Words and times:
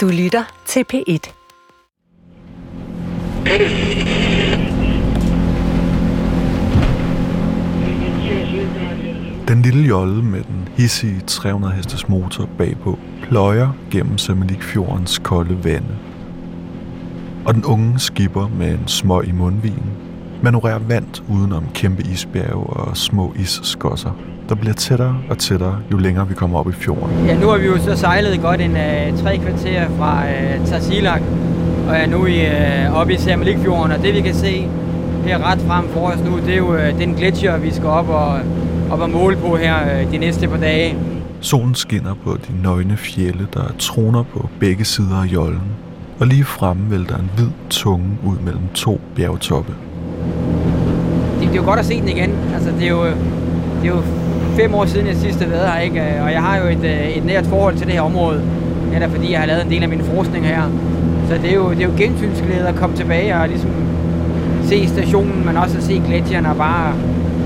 Du 0.00 0.08
lytter 0.08 0.62
til 0.66 0.84
P1. 0.92 1.32
Den 9.48 9.62
lille 9.62 9.88
jolle 9.88 10.24
med 10.24 10.42
den 10.42 10.68
hissige 10.76 11.20
300 11.20 11.74
hestes 11.74 12.08
motor 12.08 12.48
bagpå 12.58 12.98
pløjer 13.22 13.68
gennem 13.90 14.18
Semmelig-fjordens 14.18 15.18
kolde 15.18 15.64
vande. 15.64 15.98
Og 17.46 17.54
den 17.54 17.64
unge 17.64 17.98
skipper 17.98 18.48
med 18.48 18.70
en 18.70 18.88
smøg 18.88 19.28
i 19.28 19.32
mundvigen 19.32 19.92
manøvrerer 20.42 20.78
vand 20.78 21.22
udenom 21.28 21.64
kæmpe 21.74 22.02
isbjerge 22.02 22.66
og 22.66 22.96
små 22.96 23.32
isskosser, 23.36 24.12
der 24.50 24.56
bliver 24.56 24.74
tættere 24.74 25.16
og 25.30 25.38
tættere, 25.38 25.76
jo 25.92 25.96
længere 25.96 26.28
vi 26.28 26.34
kommer 26.34 26.58
op 26.58 26.68
i 26.68 26.72
fjorden. 26.72 27.26
Ja, 27.26 27.38
nu 27.38 27.48
har 27.48 27.58
vi 27.58 27.66
jo 27.66 27.78
så 27.78 27.96
sejlet 27.96 28.40
godt 28.42 28.60
en 28.60 28.70
uh, 28.70 29.22
tre 29.22 29.38
kvarter 29.38 29.88
fra 29.98 30.22
uh, 30.22 30.66
Tarsilak, 30.66 31.22
og 31.88 31.96
er 31.96 32.06
nu 32.06 32.26
i, 32.26 32.46
uh, 32.46 33.00
oppe 33.00 33.14
i 33.14 33.16
Sermelikfjorden, 33.16 33.92
og 33.92 34.02
det 34.02 34.14
vi 34.14 34.20
kan 34.20 34.34
se 34.34 34.68
her 35.24 35.50
ret 35.50 35.58
frem 35.60 35.88
for 35.88 36.00
os 36.00 36.18
nu, 36.24 36.38
det 36.46 36.52
er 36.54 36.56
jo 36.56 36.72
uh, 36.72 36.98
den 36.98 37.14
gletsjer, 37.14 37.58
vi 37.58 37.70
skal 37.70 37.86
op 37.86 38.08
og, 38.08 38.38
op 38.90 39.00
og 39.00 39.10
måle 39.10 39.36
på 39.36 39.56
her 39.56 39.74
uh, 40.04 40.12
de 40.12 40.18
næste 40.18 40.48
par 40.48 40.56
dage. 40.56 40.96
Solen 41.40 41.74
skinner 41.74 42.14
på 42.24 42.32
de 42.48 42.62
nøgne 42.62 42.96
fjelle, 42.96 43.46
der 43.54 43.74
troner 43.78 44.22
på 44.22 44.48
begge 44.60 44.84
sider 44.84 45.22
af 45.22 45.26
jollen, 45.26 45.62
og 46.20 46.26
lige 46.26 46.44
fremme 46.44 46.90
vælter 46.90 47.16
en 47.16 47.30
hvid 47.36 47.48
tunge 47.70 48.06
ud 48.24 48.36
mellem 48.44 48.62
to 48.74 49.00
bjergtoppe. 49.16 49.72
Det, 51.40 51.48
det 51.48 51.50
er 51.50 51.56
jo 51.56 51.64
godt 51.64 51.80
at 51.80 51.86
se 51.86 52.00
den 52.00 52.08
igen. 52.08 52.30
Altså, 52.54 52.70
det 52.70 52.84
er 52.84 52.90
jo, 52.90 53.04
det 53.04 53.90
er 53.90 53.94
jo 53.94 54.02
fem 54.60 54.74
år 54.74 54.86
siden, 54.86 55.06
jeg 55.06 55.16
sidst 55.16 55.40
har 55.40 55.48
været 55.48 55.72
her, 55.72 55.80
ikke? 55.80 56.00
Øh, 56.00 56.24
og 56.24 56.32
jeg 56.32 56.42
har 56.42 56.56
jo 56.58 56.66
et, 56.66 56.84
øh, 56.84 57.08
et 57.08 57.24
nært 57.24 57.46
forhold 57.46 57.76
til 57.76 57.86
det 57.86 57.94
her 57.94 58.00
område. 58.00 58.42
Det 58.94 59.02
er 59.02 59.08
fordi, 59.08 59.32
jeg 59.32 59.40
har 59.40 59.46
lavet 59.46 59.64
en 59.64 59.70
del 59.70 59.82
af 59.82 59.88
min 59.88 60.04
forskning 60.04 60.46
her. 60.46 60.62
Så 61.28 61.34
det 61.34 61.50
er 61.50 61.54
jo, 61.54 61.70
det 61.70 61.80
er 61.80 61.84
jo 61.84 61.92
gensynsglæde 61.96 62.68
at 62.68 62.74
komme 62.74 62.96
tilbage 62.96 63.36
og 63.36 63.48
ligesom 63.48 63.70
se 64.64 64.88
stationen, 64.88 65.46
men 65.46 65.56
også 65.56 65.76
at 65.76 65.82
se 65.82 66.02
gletsjerne 66.06 66.50
og 66.50 66.56
bare 66.56 66.94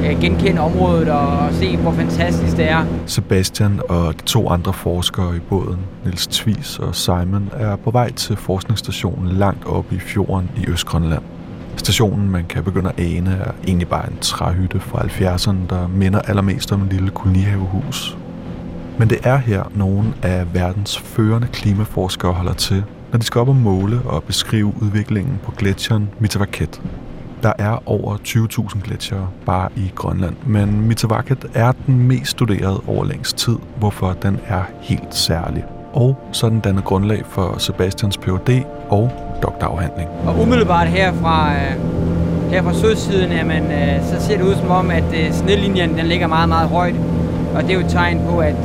øh, 0.05 0.21
genkende 0.21 0.61
området 0.61 1.09
og, 1.09 1.53
se, 1.53 1.77
hvor 1.77 1.93
fantastisk 1.93 2.57
det 2.57 2.71
er. 2.71 2.85
Sebastian 3.07 3.81
og 3.89 4.15
de 4.15 4.23
to 4.27 4.49
andre 4.49 4.73
forskere 4.73 5.37
i 5.37 5.41
båden, 5.49 5.79
Nils 6.05 6.27
Tvis 6.27 6.79
og 6.79 6.95
Simon, 6.95 7.51
er 7.53 7.77
på 7.77 7.91
vej 7.91 8.13
til 8.13 8.37
forskningsstationen 8.37 9.29
langt 9.33 9.67
oppe 9.67 9.95
i 9.95 9.99
fjorden 9.99 10.51
i 10.57 10.71
Østgrønland. 10.71 11.23
Stationen, 11.77 12.31
man 12.31 12.45
kan 12.45 12.65
begynde 12.65 12.93
at 12.97 13.01
ane, 13.05 13.31
er 13.31 13.53
egentlig 13.67 13.89
bare 13.89 14.11
en 14.11 14.19
træhytte 14.21 14.81
fra 14.81 15.03
70'erne, 15.03 15.57
der 15.71 15.89
minder 15.89 16.19
allermest 16.19 16.73
om 16.73 16.83
en 16.83 16.89
lille 16.89 17.11
kolonihavehus. 17.11 18.19
Men 18.99 19.11
det 19.11 19.19
er 19.23 19.37
her, 19.37 19.63
nogle 19.75 20.15
af 20.23 20.55
verdens 20.55 20.99
førende 20.99 21.47
klimaforskere 21.47 22.33
holder 22.33 22.53
til, 22.55 22.85
når 23.13 23.19
de 23.19 23.25
skal 23.25 23.41
op 23.41 23.49
og 23.49 23.57
måle 23.57 24.01
og 24.05 24.23
beskrive 24.23 24.75
udviklingen 24.83 25.41
på 25.45 25.51
gletsjeren 25.51 26.09
Mitavaket. 26.19 26.83
Der 27.43 27.53
er 27.59 27.89
over 27.89 28.17
20.000 28.17 28.81
gletsjere 28.81 29.29
bare 29.47 29.69
i 29.77 29.93
Grønland, 29.95 30.37
men 30.47 30.81
Mitavaket 30.81 31.47
er 31.55 31.73
den 31.73 31.99
mest 32.09 32.31
studerede 32.31 32.81
over 32.87 33.05
længst 33.05 33.37
tid, 33.37 33.57
hvorfor 33.79 34.13
den 34.13 34.39
er 34.47 34.63
helt 34.81 35.15
særlig. 35.15 35.65
Og 35.95 36.17
så 36.33 36.49
den 36.49 36.61
dannet 36.61 36.85
grundlag 36.85 37.23
for 37.27 37.55
Sebastians 37.59 38.19
Ph.D. 38.19 38.63
og 38.91 39.11
doktorafhandling. 39.43 40.09
Og 40.27 40.41
umiddelbart 40.41 40.87
her 40.87 41.13
fra, 41.13 41.53
øh, 41.53 42.51
her 42.51 42.63
fra 42.63 42.75
sydsiden, 42.75 43.33
jamen, 43.33 43.63
øh, 43.63 44.05
så 44.05 44.27
ser 44.27 44.37
det 44.37 44.45
ud 44.45 44.55
som 44.55 44.71
om, 44.71 44.91
at 44.91 45.05
øh, 45.15 45.33
snedlinjen 45.33 45.99
den 45.99 46.07
ligger 46.07 46.27
meget, 46.27 46.49
meget 46.49 46.69
højt. 46.69 46.95
Og 47.55 47.63
det 47.63 47.71
er 47.71 47.75
jo 47.75 47.81
et 47.81 47.89
tegn 47.89 48.21
på, 48.29 48.39
at 48.39 48.57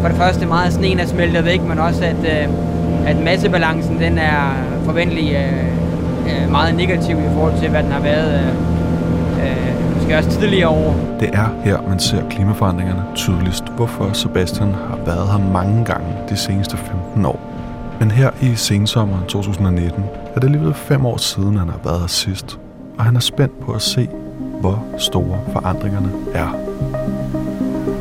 for 0.00 0.08
det 0.08 0.16
første 0.16 0.46
meget 0.46 0.72
sneen 0.72 1.00
er 1.00 1.06
smeltet 1.06 1.44
væk, 1.44 1.62
men 1.62 1.78
også 1.78 2.04
at, 2.04 2.48
at 3.06 3.24
massebalancen 3.24 3.98
den 3.98 4.18
er 4.18 4.52
forventelig 4.84 5.36
meget 6.50 6.74
negativ 6.74 7.16
i 7.18 7.28
forhold 7.34 7.58
til, 7.60 7.68
hvad 7.68 7.82
den 7.82 7.92
har 7.92 8.00
været 8.00 8.54
måske 10.06 10.18
også 10.18 10.40
tidligere 10.40 10.68
år. 10.68 10.96
Det 11.20 11.30
er 11.32 11.48
her, 11.64 11.78
man 11.88 11.98
ser 11.98 12.28
klimaforandringerne 12.30 13.02
tydeligst, 13.14 13.64
hvorfor 13.76 14.12
Sebastian 14.12 14.72
har 14.72 14.98
været 15.06 15.28
her 15.28 15.52
mange 15.52 15.84
gange 15.84 16.06
de 16.28 16.36
seneste 16.36 16.76
15 16.76 17.26
år. 17.26 17.40
Men 18.00 18.10
her 18.10 18.30
i 18.42 18.54
sensommeren 18.54 19.26
2019 19.26 20.04
er 20.34 20.40
det 20.40 20.44
alligevel 20.44 20.74
fem 20.74 21.06
år 21.06 21.16
siden, 21.16 21.56
han 21.56 21.68
har 21.68 21.80
været 21.84 22.00
her 22.00 22.06
sidst, 22.06 22.58
og 22.98 23.04
han 23.04 23.16
er 23.16 23.20
spændt 23.20 23.60
på 23.60 23.72
at 23.72 23.82
se, 23.82 24.08
hvor 24.60 24.84
store 24.98 25.40
forandringerne 25.52 26.10
er. 26.34 26.65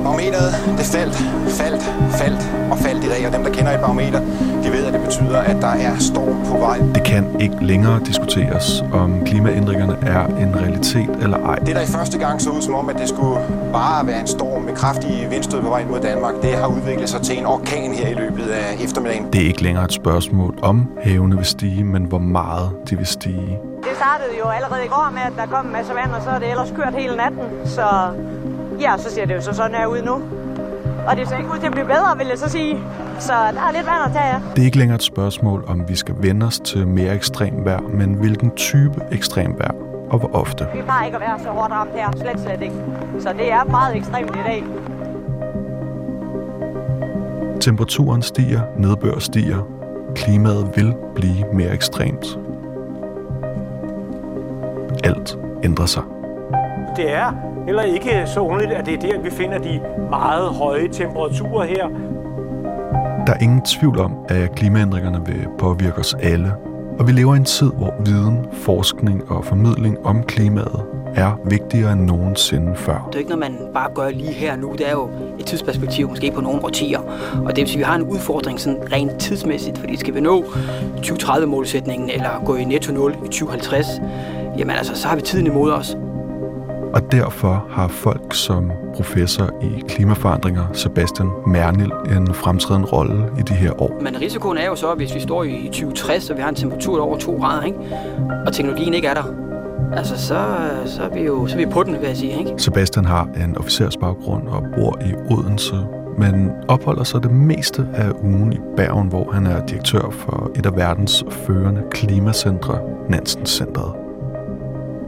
Barometeret, 0.06 0.52
det 0.78 0.86
faldt, 0.86 1.16
faldt, 1.60 1.84
faldt 2.20 2.42
og 2.72 2.78
faldt 2.78 3.04
i 3.04 3.10
dag, 3.10 3.28
og 3.28 3.34
dem, 3.34 3.44
der 3.44 3.52
kender 3.52 3.72
et 3.72 3.80
barometer, 3.80 4.20
de 4.64 4.70
ved, 4.76 4.86
at 4.86 4.94
det 4.94 5.02
betyder, 5.02 5.40
at 5.40 5.58
der 5.62 5.68
er 5.88 5.98
storm 6.00 6.38
på 6.52 6.58
vej. 6.58 6.78
Det 6.96 7.04
kan 7.04 7.24
ikke 7.40 7.56
længere 7.62 8.00
diskuteres, 8.06 8.84
om 8.94 9.26
klimaændringerne 9.26 9.98
er 10.02 10.26
en 10.26 10.56
realitet 10.62 11.10
eller 11.22 11.38
ej. 11.38 11.56
Det, 11.56 11.76
der 11.76 11.82
i 11.82 11.86
første 11.86 12.18
gang 12.18 12.42
så 12.42 12.50
ud 12.50 12.62
som 12.62 12.76
om, 12.76 12.90
at 12.90 12.98
det 12.98 13.10
skulle 13.10 13.40
bare 13.74 14.08
være 14.08 14.20
en 14.20 14.28
storm 14.28 14.62
med 14.62 14.74
kraftige 14.74 15.30
vindstød 15.30 15.62
på 15.62 15.70
vej 15.70 15.86
mod 15.86 16.00
Danmark, 16.00 16.34
det 16.42 16.54
har 16.54 16.68
udviklet 16.68 17.10
sig 17.10 17.22
til 17.22 17.38
en 17.38 17.46
orkan 17.46 17.94
her 17.94 18.08
i 18.08 18.14
løbet 18.14 18.48
af 18.48 18.84
eftermiddagen. 18.84 19.34
Det 19.34 19.42
er 19.42 19.48
ikke 19.48 19.64
længere 19.64 19.86
et 19.86 19.94
spørgsmål 19.94 20.58
om 20.62 20.90
havene 21.04 21.36
vil 21.36 21.46
stige, 21.46 21.84
men 21.84 22.04
hvor 22.04 22.20
meget 22.20 22.70
de 22.90 22.98
vil 22.98 23.08
stige. 23.08 23.60
Det 23.84 23.94
startede 23.96 24.30
jo 24.40 24.50
allerede 24.50 24.86
i 24.86 24.88
går 24.88 25.10
med, 25.14 25.22
at 25.22 25.34
der 25.38 25.46
kom 25.46 25.66
en 25.66 25.72
masse 25.72 25.94
vand, 25.94 26.12
og 26.12 26.22
så 26.24 26.30
er 26.30 26.40
det 26.40 26.50
ellers 26.50 26.74
kørt 26.76 26.94
hele 26.94 27.16
natten, 27.16 27.42
så 27.66 27.86
Ja, 28.80 28.98
så 28.98 29.12
ser 29.12 29.26
det 29.26 29.36
jo 29.36 29.42
så 29.42 29.54
sådan 29.54 29.76
her 29.76 29.86
ud 29.86 30.02
nu. 30.02 30.22
Og 31.08 31.18
det 31.18 31.28
ser 31.28 31.38
ikke 31.38 31.50
ud 31.54 31.60
til 31.60 31.66
at 31.66 31.72
blive 31.72 31.86
bedre, 31.86 32.18
vil 32.18 32.28
jeg 32.28 32.38
så 32.38 32.50
sige. 32.50 32.78
Så 33.20 33.34
der 33.34 33.62
er 33.62 33.72
lidt 33.72 33.86
vand 33.86 34.04
at 34.06 34.12
tage 34.12 34.26
af. 34.26 34.40
Det 34.56 34.62
er 34.62 34.66
ikke 34.66 34.78
længere 34.78 34.96
et 34.96 35.04
spørgsmål, 35.04 35.64
om 35.68 35.90
vi 35.90 35.96
skal 35.96 36.16
vende 36.18 36.46
os 36.46 36.60
til 36.60 36.88
mere 36.88 37.16
ekstrem 37.16 37.66
vejr, 37.66 37.82
men 37.82 38.14
hvilken 38.14 38.52
type 38.56 39.02
ekstrem 39.12 39.56
vejr 39.60 39.72
og 40.10 40.20
hvor 40.20 40.36
ofte. 40.36 40.68
Vi 40.74 40.82
plejer 40.82 41.06
ikke 41.06 41.16
at 41.16 41.22
være 41.22 41.40
så 41.40 41.50
hårdt 41.50 41.72
ramt 41.72 41.92
her, 41.96 42.12
slet 42.12 42.40
slet 42.40 42.62
ikke. 42.62 42.76
Så 43.20 43.34
det 43.38 43.52
er 43.52 43.64
meget 43.64 43.96
ekstremt 43.96 44.36
i 44.36 44.40
dag. 44.46 44.64
Temperaturen 47.62 48.22
stiger, 48.22 48.62
nedbør 48.78 49.20
stiger. 49.20 49.68
Klimaet 50.16 50.72
vil 50.76 50.94
blive 51.16 51.46
mere 51.54 51.74
ekstremt. 51.74 52.40
Alt 55.04 55.38
ændrer 55.64 55.86
sig. 55.86 56.04
Det 56.96 57.14
er 57.14 57.34
heller 57.66 57.84
ikke 57.84 58.24
så 58.26 58.40
underligt, 58.40 58.72
at 58.72 58.86
det 58.86 58.94
er 58.94 59.00
der, 59.00 59.20
vi 59.20 59.30
finder 59.30 59.58
de 59.58 59.82
meget 60.10 60.50
høje 60.50 60.88
temperaturer 60.88 61.66
her. 61.66 61.88
Der 63.28 63.34
er 63.34 63.38
ingen 63.42 63.62
tvivl 63.62 64.00
om, 64.00 64.16
at 64.30 64.56
klimaændringerne 64.56 65.26
vil 65.26 65.48
påvirke 65.60 66.00
os 66.00 66.14
alle. 66.14 66.54
Og 67.00 67.08
vi 67.08 67.12
lever 67.12 67.34
i 67.34 67.38
en 67.38 67.46
tid, 67.46 67.72
hvor 67.78 67.94
viden, 68.06 68.46
forskning 68.52 69.32
og 69.32 69.46
formidling 69.46 70.06
om 70.06 70.24
klimaet 70.24 70.84
er 71.16 71.40
vigtigere 71.46 71.94
end 71.94 72.02
nogensinde 72.02 72.76
før. 72.76 73.08
Det 73.08 73.16
er 73.16 73.20
ikke 73.20 73.30
noget, 73.30 73.52
man 73.52 73.60
bare 73.74 73.90
gør 73.94 74.10
lige 74.10 74.34
her 74.34 74.56
nu. 74.56 74.72
Det 74.78 74.88
er 74.88 74.92
jo 74.92 75.10
et 75.40 75.46
tidsperspektiv, 75.46 76.10
måske 76.10 76.32
på 76.32 76.42
nogle 76.42 76.64
årtier. 76.64 77.00
Og 77.46 77.56
det 77.56 77.58
vil 77.58 77.68
sige, 77.68 77.76
at 77.76 77.80
vi 77.80 77.84
har 77.84 77.96
en 77.96 78.04
udfordring 78.04 78.60
sådan 78.60 78.80
rent 78.92 79.20
tidsmæssigt, 79.20 79.78
fordi 79.78 79.98
skal 79.98 80.16
vi 80.16 80.20
nå 80.20 80.44
2030-målsætningen 80.98 82.10
eller 82.10 82.44
gå 82.46 82.56
i 82.56 82.64
netto 82.64 82.94
0 82.94 83.12
i 83.12 83.28
2050, 83.28 83.88
jamen 84.58 84.76
altså, 84.76 84.96
så 84.96 85.08
har 85.08 85.16
vi 85.16 85.22
tiden 85.22 85.48
imod 85.48 85.72
os. 85.72 85.98
Og 86.96 87.12
derfor 87.12 87.66
har 87.70 87.88
folk 87.88 88.34
som 88.34 88.72
professor 88.96 89.50
i 89.62 89.84
klimaforandringer, 89.88 90.64
Sebastian 90.74 91.30
Mernil, 91.48 91.92
en 92.18 92.34
fremtrædende 92.34 92.88
rolle 92.88 93.26
i 93.40 93.42
de 93.42 93.54
her 93.54 93.82
år. 93.82 94.00
Men 94.02 94.22
risikoen 94.22 94.58
er 94.58 94.66
jo 94.66 94.76
så, 94.76 94.94
hvis 94.94 95.16
vi 95.16 95.20
står 95.20 95.44
i 95.44 95.68
2060, 95.68 96.30
og 96.30 96.38
vi 96.38 96.42
har 96.42 96.50
en 96.50 96.56
temperatur 96.56 97.02
over 97.02 97.18
2 97.18 97.38
grader, 97.38 97.64
ikke? 97.64 97.78
og 98.46 98.54
teknologien 98.54 98.94
ikke 98.94 99.08
er 99.08 99.14
der, 99.14 99.24
altså 99.94 100.18
så, 100.18 100.46
så, 100.86 101.04
er 101.04 101.10
vi 101.14 101.22
jo 101.22 101.48
så 101.48 101.56
er 101.56 101.66
vi 101.66 101.66
på 101.66 101.84
den, 101.84 101.94
vil 101.94 102.08
jeg 102.08 102.18
sige. 102.18 102.40
Ikke? 102.40 102.52
Sebastian 102.58 103.06
har 103.06 103.30
en 103.44 103.58
officersbaggrund 103.58 104.48
og 104.48 104.64
bor 104.76 105.00
i 105.06 105.34
Odense, 105.34 105.76
men 106.18 106.52
opholder 106.68 107.04
sig 107.04 107.24
det 107.24 107.32
meste 107.32 107.88
af 107.94 108.12
ugen 108.24 108.54
i 108.54 108.60
Bergen, 108.78 109.08
hvor 109.08 109.32
han 109.32 109.48
er 109.48 109.66
direktør 109.66 110.10
for 110.12 110.52
et 110.56 110.66
af 110.66 110.76
verdens 110.76 111.26
førende 111.30 111.82
klimacentre, 111.92 112.80
Nansen 113.10 113.46
Centret. 113.46 113.94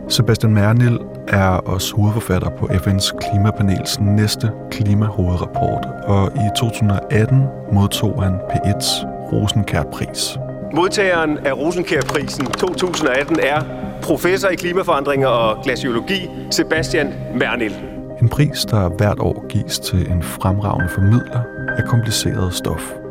Sebastian 0.08 0.54
Mernil 0.54 1.00
er 1.28 1.48
også 1.48 1.96
hovedforfatter 1.96 2.50
på 2.50 2.66
FN's 2.66 3.18
klimapanels 3.18 4.00
næste 4.00 4.52
klimahovedrapport, 4.72 5.86
og 6.04 6.32
i 6.36 6.50
2018 6.58 7.44
modtog 7.72 8.24
han 8.24 8.34
P1's 8.34 9.06
Rosenkær-pris. 9.32 10.38
Modtageren 10.74 11.38
af 11.38 11.54
Rosenkær-prisen 11.58 12.46
2018 12.46 13.40
er 13.44 13.64
professor 14.02 14.50
i 14.50 14.56
klimaforandringer 14.56 15.28
og 15.28 15.64
glaciologi 15.64 16.30
Sebastian 16.52 17.14
Mernil. 17.36 17.76
En 18.22 18.30
pris, 18.30 18.66
der 18.66 18.90
hvert 18.90 19.20
år 19.20 19.48
gives 19.50 19.80
til 19.80 20.12
en 20.12 20.24
fremragende 20.24 20.90
formidler 20.90 21.42
af 21.78 21.84
kompliceret 21.84 22.54
stof. 22.54 23.07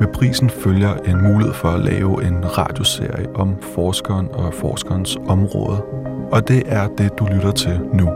Med 0.00 0.08
prisen 0.08 0.50
følger 0.50 0.94
en 0.94 1.22
mulighed 1.22 1.54
for 1.54 1.68
at 1.68 1.80
lave 1.80 2.24
en 2.26 2.58
radioserie 2.58 3.36
om 3.36 3.56
forskeren 3.74 4.28
og 4.32 4.54
forskerens 4.54 5.16
område, 5.28 5.82
og 6.32 6.48
det 6.48 6.62
er 6.66 6.88
det, 6.98 7.18
du 7.18 7.24
lytter 7.24 7.50
til 7.50 7.80
nu. 7.92 8.10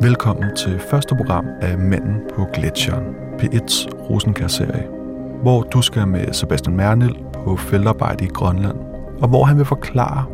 Velkommen 0.00 0.56
til 0.56 0.80
første 0.90 1.16
program 1.16 1.46
af 1.60 1.78
Manden 1.78 2.20
på 2.34 2.46
Gletsjeren, 2.54 3.04
P1's 3.38 3.88
Rosenkær-serie. 4.10 4.86
hvor 5.42 5.62
du 5.62 5.82
skal 5.82 6.08
med 6.08 6.32
Sebastian 6.32 6.76
Mernil 6.76 7.16
på 7.34 7.56
feltarbejde 7.56 8.24
i 8.24 8.28
Grønland, 8.28 8.76
og 9.20 9.28
hvor 9.28 9.44
han 9.44 9.56
vil 9.56 9.64
forklare, 9.64 10.24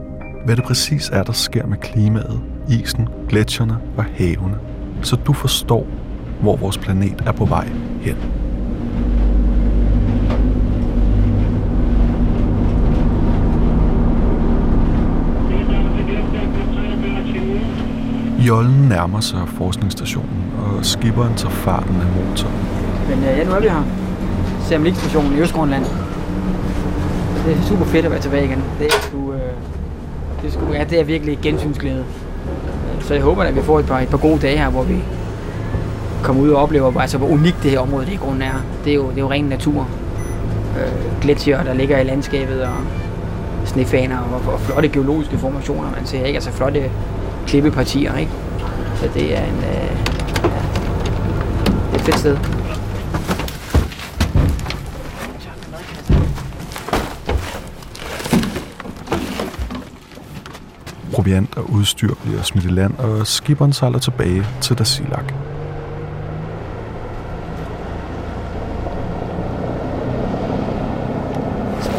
hvad 0.45 0.57
det 0.57 0.65
præcis 0.65 1.11
er, 1.11 1.23
der 1.23 1.33
sker 1.33 1.67
med 1.67 1.77
klimaet, 1.77 2.41
isen, 2.69 3.09
gletsjerne 3.29 3.79
og 3.97 4.05
havene, 4.05 4.59
så 5.03 5.17
du 5.17 5.33
forstår, 5.33 5.87
hvor 6.41 6.57
vores 6.57 6.79
planet 6.79 7.23
er 7.27 7.33
på 7.33 7.45
vej 7.45 7.69
hen. 8.03 8.42
Jollen 18.49 18.89
nærmer 18.89 19.21
sig 19.21 19.41
forskningsstationen, 19.47 20.53
og 20.59 20.85
skipperen 20.85 21.35
tager 21.35 21.55
farten 21.55 21.97
af 22.01 22.07
motoren. 22.07 22.55
Men 23.09 23.19
øh, 23.19 23.39
ja, 23.39 23.45
nu 23.45 23.51
er 23.51 23.61
vi 23.61 23.69
her. 23.69 23.83
Samlik-stationen 24.61 25.33
i 25.33 25.41
Østgrønland. 25.41 25.85
Det 27.47 27.57
er 27.57 27.63
super 27.63 27.85
fedt 27.85 28.05
at 28.05 28.11
være 28.11 28.21
tilbage 28.21 28.45
igen. 28.45 28.63
Det 28.79 28.87
er 28.87 28.91
sgu, 29.03 29.33
øh, 29.33 29.39
det 30.43 30.49
er, 30.49 30.53
sgu, 30.53 30.73
ja, 30.73 30.85
det 30.85 31.01
er 31.01 31.05
virkelig 31.05 31.39
gensynsglæde. 31.43 32.05
Så 33.01 33.15
jeg 33.15 33.23
håber, 33.23 33.43
at 33.43 33.57
vi 33.57 33.63
får 33.63 33.79
et 33.79 33.87
par, 33.87 34.01
et 34.01 34.09
par 34.09 34.19
gode 34.19 34.39
dage 34.39 34.59
her, 34.59 34.71
hvor 34.71 34.83
vi 34.83 34.99
kommer 36.23 36.43
ud 36.43 36.51
og 36.51 36.63
oplever, 36.63 37.01
altså, 37.01 37.19
hvor 37.19 37.29
unikt 37.29 37.57
det 37.63 37.71
her 37.71 37.79
område 37.79 38.07
det 38.07 38.13
i 38.13 38.17
grunden 38.17 38.43
er. 38.43 38.55
Det 38.85 38.91
er 38.91 38.95
jo, 38.95 39.09
det 39.09 39.17
er 39.17 39.21
jo 39.21 39.31
ren 39.31 39.45
natur. 39.45 39.89
Øh, 40.81 41.21
gletsjer, 41.23 41.63
der 41.63 41.75
ligger 41.75 41.99
i 41.99 42.05
landskabet, 42.05 42.63
og 42.63 42.75
snefaner 43.65 44.19
og, 44.19 44.53
og 44.53 44.61
flotte 44.61 44.89
geologiske 44.89 45.39
formationer, 45.39 45.91
man 45.97 46.07
ser, 46.07 46.25
ikke? 46.25 46.37
Altså 46.37 46.51
flotte 46.51 46.91
klippepartier, 47.47 48.17
ikke? 48.17 48.33
Så 48.97 49.09
det 49.15 49.39
er 49.39 49.45
en... 49.45 49.57
Øh, 49.57 49.65
ja, 49.65 50.63
det 51.91 51.93
er 51.93 51.95
et 51.95 52.01
fedt 52.01 52.19
sted. 52.19 52.37
Proviant 61.13 61.57
og 61.57 61.71
udstyr 61.71 62.15
bliver 62.25 62.43
smidt 62.43 62.65
i 62.65 62.69
land, 62.69 62.99
og 62.99 63.27
skiberen 63.27 63.73
sejler 63.73 63.99
tilbage 63.99 64.47
til 64.61 64.79
Dasilak. 64.79 65.33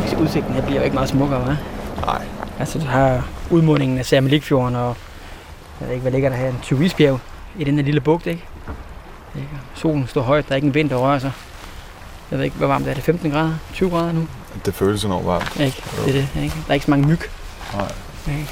Så 0.07 0.17
udsigten 0.21 0.53
her 0.53 0.61
bliver 0.61 0.79
jo 0.79 0.83
ikke 0.83 0.93
meget 0.93 1.09
smukkere, 1.09 1.43
hva'? 1.43 2.05
Nej. 2.05 2.21
Altså, 2.59 2.79
du 2.79 2.85
har 2.85 3.27
udmundingen 3.51 3.97
af 3.97 4.05
Sermelikfjorden, 4.05 4.75
og 4.75 4.95
jeg 5.83 5.89
ved 5.89 5.95
ikke, 5.95 6.01
hvad 6.01 6.11
ligger 6.11 6.29
der 6.29 6.35
her? 6.35 6.49
En 6.49 6.59
20 6.61 6.85
isbjerg 6.85 7.19
i 7.57 7.63
den 7.63 7.75
her 7.75 7.83
lille 7.83 8.01
bugt, 8.01 8.27
ikke? 8.27 8.45
Solen 9.75 10.07
står 10.07 10.21
højt, 10.21 10.45
der 10.47 10.51
er 10.51 10.55
ikke 10.55 10.67
en 10.67 10.73
vind, 10.73 10.89
der 10.89 10.95
rører 10.95 11.19
sig. 11.19 11.31
Jeg 12.31 12.39
ved 12.39 12.45
ikke, 12.45 12.57
hvor 12.57 12.67
varmt 12.67 12.87
er 12.87 12.93
det? 12.93 13.03
15 13.03 13.31
grader? 13.31 13.55
20 13.73 13.89
grader 13.89 14.11
nu? 14.11 14.27
Det 14.65 14.73
føles 14.73 15.03
enormt 15.03 15.25
varmt. 15.25 15.59
Ikke? 15.59 15.83
Det 16.05 16.07
er 16.07 16.11
det, 16.13 16.43
ikke? 16.43 16.55
Der 16.55 16.69
er 16.69 16.73
ikke 16.73 16.85
så 16.85 16.91
mange 16.91 17.07
myg. 17.07 17.19
Nej. 17.73 17.91
Ikke? 18.27 18.49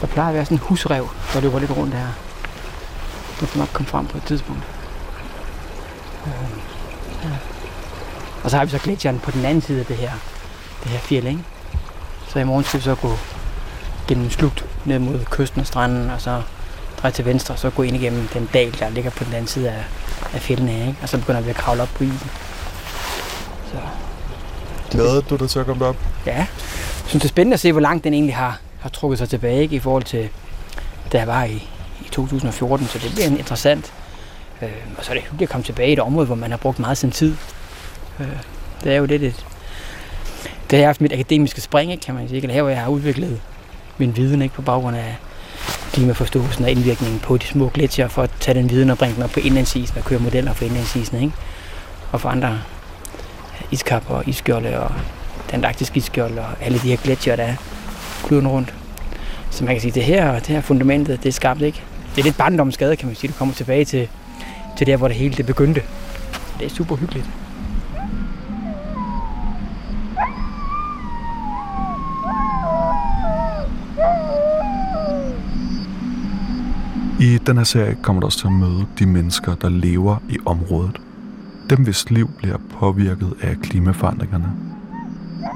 Der 0.00 0.06
plejer 0.06 0.28
at 0.28 0.34
være 0.34 0.44
sådan 0.44 0.56
en 0.56 0.62
husrev, 0.62 1.08
der 1.34 1.40
løber 1.40 1.58
lidt 1.58 1.76
rundt 1.76 1.94
her. 1.94 2.06
Det 3.40 3.48
skal 3.48 3.58
nok 3.58 3.68
komme 3.72 3.88
frem 3.88 4.06
på 4.06 4.16
et 4.16 4.24
tidspunkt. 4.24 4.62
Øhm, 6.26 6.60
ja. 7.24 7.36
Og 8.44 8.50
så 8.50 8.56
har 8.56 8.64
vi 8.64 8.70
så 8.70 8.78
gletsjeren 8.78 9.18
på 9.18 9.30
den 9.30 9.44
anden 9.44 9.62
side 9.62 9.80
af 9.80 9.86
det 9.86 9.96
her, 9.96 10.12
det 10.82 10.90
her 10.90 10.98
fjeld, 10.98 11.26
ikke? 11.26 11.44
Så 12.28 12.38
i 12.38 12.44
morgen 12.44 12.64
skal 12.64 12.80
vi 12.80 12.84
så 12.84 12.94
gå 12.94 13.12
gennem 14.08 14.24
en 14.24 14.30
slugt 14.30 14.64
ned 14.84 14.98
mod 14.98 15.24
kysten 15.30 15.60
og 15.60 15.66
stranden, 15.66 16.10
og 16.10 16.20
så 16.20 16.42
dreje 17.02 17.12
til 17.12 17.24
venstre, 17.24 17.54
og 17.54 17.58
så 17.58 17.70
gå 17.70 17.82
ind 17.82 17.96
igennem 17.96 18.28
den 18.34 18.48
dal, 18.52 18.78
der 18.78 18.88
ligger 18.88 19.10
på 19.10 19.24
den 19.24 19.32
anden 19.32 19.46
side 19.46 19.70
af, 19.70 19.84
af 20.34 20.40
fjeldene 20.40 20.70
her, 20.70 20.86
ikke? 20.86 20.98
Og 21.02 21.08
så 21.08 21.18
begynder 21.18 21.40
vi 21.40 21.50
at 21.50 21.56
kravle 21.56 21.82
op 21.82 21.88
på 21.94 22.04
isen. 22.04 22.30
Så 23.72 23.78
Glæder 24.90 25.20
du 25.20 25.36
dig 25.36 25.50
til 25.50 25.58
at 25.58 25.66
komme 25.66 25.84
derop? 25.84 25.96
Ja, 26.26 26.36
jeg 26.36 26.46
synes 27.06 27.22
det 27.22 27.28
er 27.28 27.32
spændende 27.32 27.54
at 27.54 27.60
se, 27.60 27.72
hvor 27.72 27.80
langt 27.80 28.04
den 28.04 28.14
egentlig 28.14 28.36
har, 28.36 28.60
har 28.80 28.88
trukket 28.88 29.18
sig 29.18 29.28
tilbage 29.28 29.62
ikke, 29.62 29.76
i 29.76 29.78
forhold 29.78 30.02
til, 30.02 30.28
da 31.12 31.18
jeg 31.18 31.26
var 31.26 31.44
i, 31.44 31.68
i 32.00 32.08
2014, 32.12 32.86
så 32.86 32.98
det 32.98 33.10
bliver 33.14 33.26
interessant. 33.26 33.92
Øh, 34.62 34.68
og 34.98 35.04
så 35.04 35.10
er 35.10 35.14
det 35.14 35.22
hyggeligt 35.22 35.42
at 35.42 35.52
komme 35.52 35.64
tilbage 35.64 35.90
i 35.90 35.92
et 35.92 35.98
område, 35.98 36.26
hvor 36.26 36.34
man 36.34 36.50
har 36.50 36.58
brugt 36.58 36.78
meget 36.78 36.98
sin 36.98 37.10
tid. 37.10 37.36
Øh, 38.20 38.26
det 38.84 38.92
er 38.92 38.96
jo 38.96 39.04
lidt 39.04 39.22
et... 39.22 39.46
Det 40.70 40.76
har 40.76 40.78
jeg 40.78 40.88
haft 40.88 41.00
mit 41.00 41.12
akademiske 41.12 41.60
spring, 41.60 41.92
ikke, 41.92 42.04
kan 42.04 42.14
man 42.14 42.28
sige. 42.28 42.42
Eller 42.42 42.54
her, 42.54 42.62
hvor 42.62 42.70
jeg 42.70 42.80
har 42.80 42.88
udviklet 42.88 43.40
min 44.00 44.16
viden 44.16 44.42
ikke, 44.42 44.54
på 44.54 44.62
baggrund 44.62 44.96
af 44.96 45.16
klimaforståelsen 45.92 46.64
og 46.64 46.70
indvirkningen 46.70 47.20
på 47.20 47.36
de 47.36 47.46
små 47.46 47.70
gletsjer, 47.74 48.08
for 48.08 48.22
at 48.22 48.30
tage 48.40 48.58
den 48.58 48.70
viden 48.70 48.90
og 48.90 48.98
bringe 48.98 49.14
den 49.14 49.22
op 49.22 49.30
på 49.30 49.40
indlandsisen 49.40 49.98
og 49.98 50.04
køre 50.04 50.18
modeller 50.18 50.52
for 50.52 50.64
indlandsisen. 50.64 51.22
Ikke? 51.22 51.34
Og 52.12 52.20
for 52.20 52.28
andre 52.28 52.58
iskapper 53.70 54.14
og 54.14 54.28
isskjolde 54.28 54.80
og 54.80 54.92
den 55.50 55.64
arktiske 55.64 55.96
isskjold 55.96 56.38
og 56.38 56.46
alle 56.60 56.78
de 56.78 56.88
her 56.88 56.96
gletsjer, 56.96 57.36
der 57.36 57.44
er 57.44 57.54
kluden 58.24 58.48
rundt. 58.48 58.74
Så 59.50 59.64
man 59.64 59.74
kan 59.74 59.80
sige, 59.80 59.92
det 59.92 60.04
her, 60.04 60.34
det 60.34 60.46
her 60.46 60.60
fundamentet, 60.60 61.22
det 61.22 61.28
er 61.28 61.32
skabt 61.32 61.62
ikke. 61.62 61.82
Det 62.14 62.20
er 62.20 62.24
lidt 62.24 62.36
barndomsskade, 62.36 62.96
kan 62.96 63.06
man 63.06 63.16
sige. 63.16 63.28
Du 63.28 63.34
kommer 63.38 63.54
tilbage 63.54 63.84
til, 63.84 64.08
til 64.78 64.86
der, 64.86 64.96
hvor 64.96 65.08
det 65.08 65.16
hele 65.16 65.34
det 65.36 65.46
begyndte. 65.46 65.82
Det 66.58 66.66
er 66.66 66.70
super 66.70 66.96
hyggeligt. 66.96 67.26
I 77.20 77.38
den 77.46 77.56
her 77.56 77.64
serie 77.64 77.96
kommer 78.02 78.20
du 78.20 78.26
også 78.26 78.38
til 78.38 78.46
at 78.46 78.52
møde 78.52 78.86
de 78.98 79.06
mennesker, 79.06 79.54
der 79.54 79.68
lever 79.68 80.16
i 80.28 80.38
området. 80.46 81.00
Dem, 81.70 81.82
hvis 81.84 82.10
liv 82.10 82.30
bliver 82.38 82.56
påvirket 82.78 83.34
af 83.40 83.56
klimaforandringerne. 83.62 84.52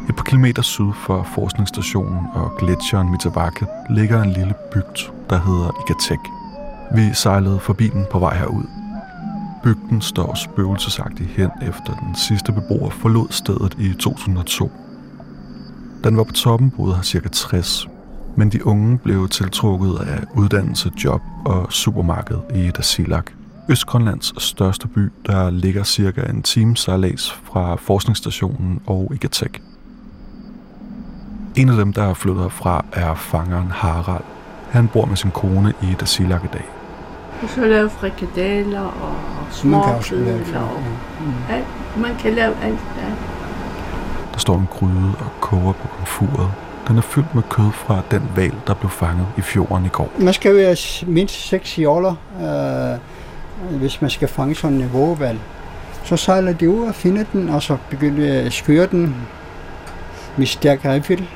Et 0.08 0.16
par 0.16 0.25
kilometer 0.25 0.62
syd 0.62 0.93
for 1.06 1.22
forskningsstationen 1.34 2.26
og 2.32 2.56
gletsjeren 2.58 3.11
Mitavake 3.11 3.66
ligger 3.90 4.22
en 4.22 4.31
lille 4.31 4.55
bygd, 4.72 5.11
der 5.31 5.38
hedder 5.38 5.84
Igatek. 5.87 6.19
Vi 6.94 7.14
sejlede 7.14 7.61
forbi 7.61 7.88
den 7.88 8.06
på 8.10 8.19
vej 8.19 8.37
herud. 8.37 8.64
Bygden 9.62 10.00
står 10.00 10.34
spøgelsesagtigt 10.34 11.31
hen 11.31 11.50
efter 11.62 11.94
den 12.06 12.14
sidste 12.14 12.52
beboer 12.52 12.90
forlod 12.90 13.26
stedet 13.31 13.76
i 13.78 13.93
2002. 13.99 14.70
Den 16.05 16.17
var 16.17 16.25
på 16.25 16.32
toppen 16.32 16.70
boede 16.70 16.94
her 16.94 17.02
cirka 17.02 17.28
60, 17.28 17.88
men 18.36 18.48
de 18.48 18.66
unge 18.66 18.98
blev 18.98 19.28
tiltrukket 19.28 19.98
af 20.06 20.25
uddannelse, 20.34 20.90
job 21.04 21.20
og 21.44 21.72
supermarked 21.72 22.38
i 22.54 22.70
Dasilak, 22.70 23.31
Østgrønlands 23.69 24.42
største 24.42 24.88
by, 24.88 25.12
der 25.26 25.50
ligger 25.50 25.84
cirka 25.84 26.20
en 26.20 26.42
time 26.42 26.76
sejlads 26.76 27.32
fra 27.32 27.76
forskningsstationen 27.76 28.81
og 28.86 29.12
Igatek. 29.14 29.62
En 31.56 31.69
af 31.69 31.76
dem, 31.76 31.93
der 31.93 32.03
er 32.03 32.14
flyttet 32.14 32.43
herfra, 32.43 32.84
er 32.93 33.14
fangeren 33.14 33.70
Harald. 33.70 34.24
Han 34.70 34.88
bor 34.88 35.05
med 35.05 35.17
sin 35.17 35.31
kone 35.31 35.72
i 35.82 35.94
Dasilak 36.00 36.44
i 36.44 36.48
dag. 36.53 36.64
Og 37.43 37.48
så 37.48 37.67
lave 37.67 37.91
frikadeller 37.91 38.81
og 38.81 39.14
småkødler 39.50 40.34
og 40.38 40.44
sådan, 40.44 41.34
alt. 41.50 41.67
Man 41.96 42.17
kan 42.17 42.34
lave 42.34 42.55
alt, 42.62 42.81
ja. 42.96 43.08
Der 44.32 44.38
står 44.38 44.58
en 44.58 44.69
gryde 44.70 45.12
og 45.19 45.41
koger 45.41 45.72
på 45.72 45.88
komfuret. 45.88 46.50
Den 46.88 46.96
er 46.98 47.03
fyldt 47.03 47.34
med 47.34 47.43
kød 47.50 47.72
fra 47.72 48.03
den 48.10 48.22
val, 48.36 48.53
der 48.67 48.74
blev 48.74 48.91
fanget 48.91 49.26
i 49.36 49.41
fjorden 49.41 49.86
i 49.86 49.88
går. 49.88 50.12
Man 50.19 50.34
skal 50.34 50.55
være 50.55 50.76
mindst 51.06 51.48
6 51.48 51.79
joller, 51.79 52.14
øh, 52.41 53.79
hvis 53.79 54.00
man 54.00 54.10
skal 54.10 54.29
fange 54.29 54.55
sådan 54.55 54.81
en 54.81 54.93
vågevalg. 54.93 55.38
Så 56.05 56.17
sejler 56.17 56.53
de 56.53 56.70
ud 56.70 56.86
og 56.86 56.94
finder 56.94 57.24
den, 57.32 57.48
og 57.48 57.62
så 57.62 57.76
begynder 57.91 58.43
at 58.43 58.53
skøre 58.53 58.86
den 58.86 59.17
med 60.36 60.46
stærk 60.46 60.84
rifle. 60.84 61.26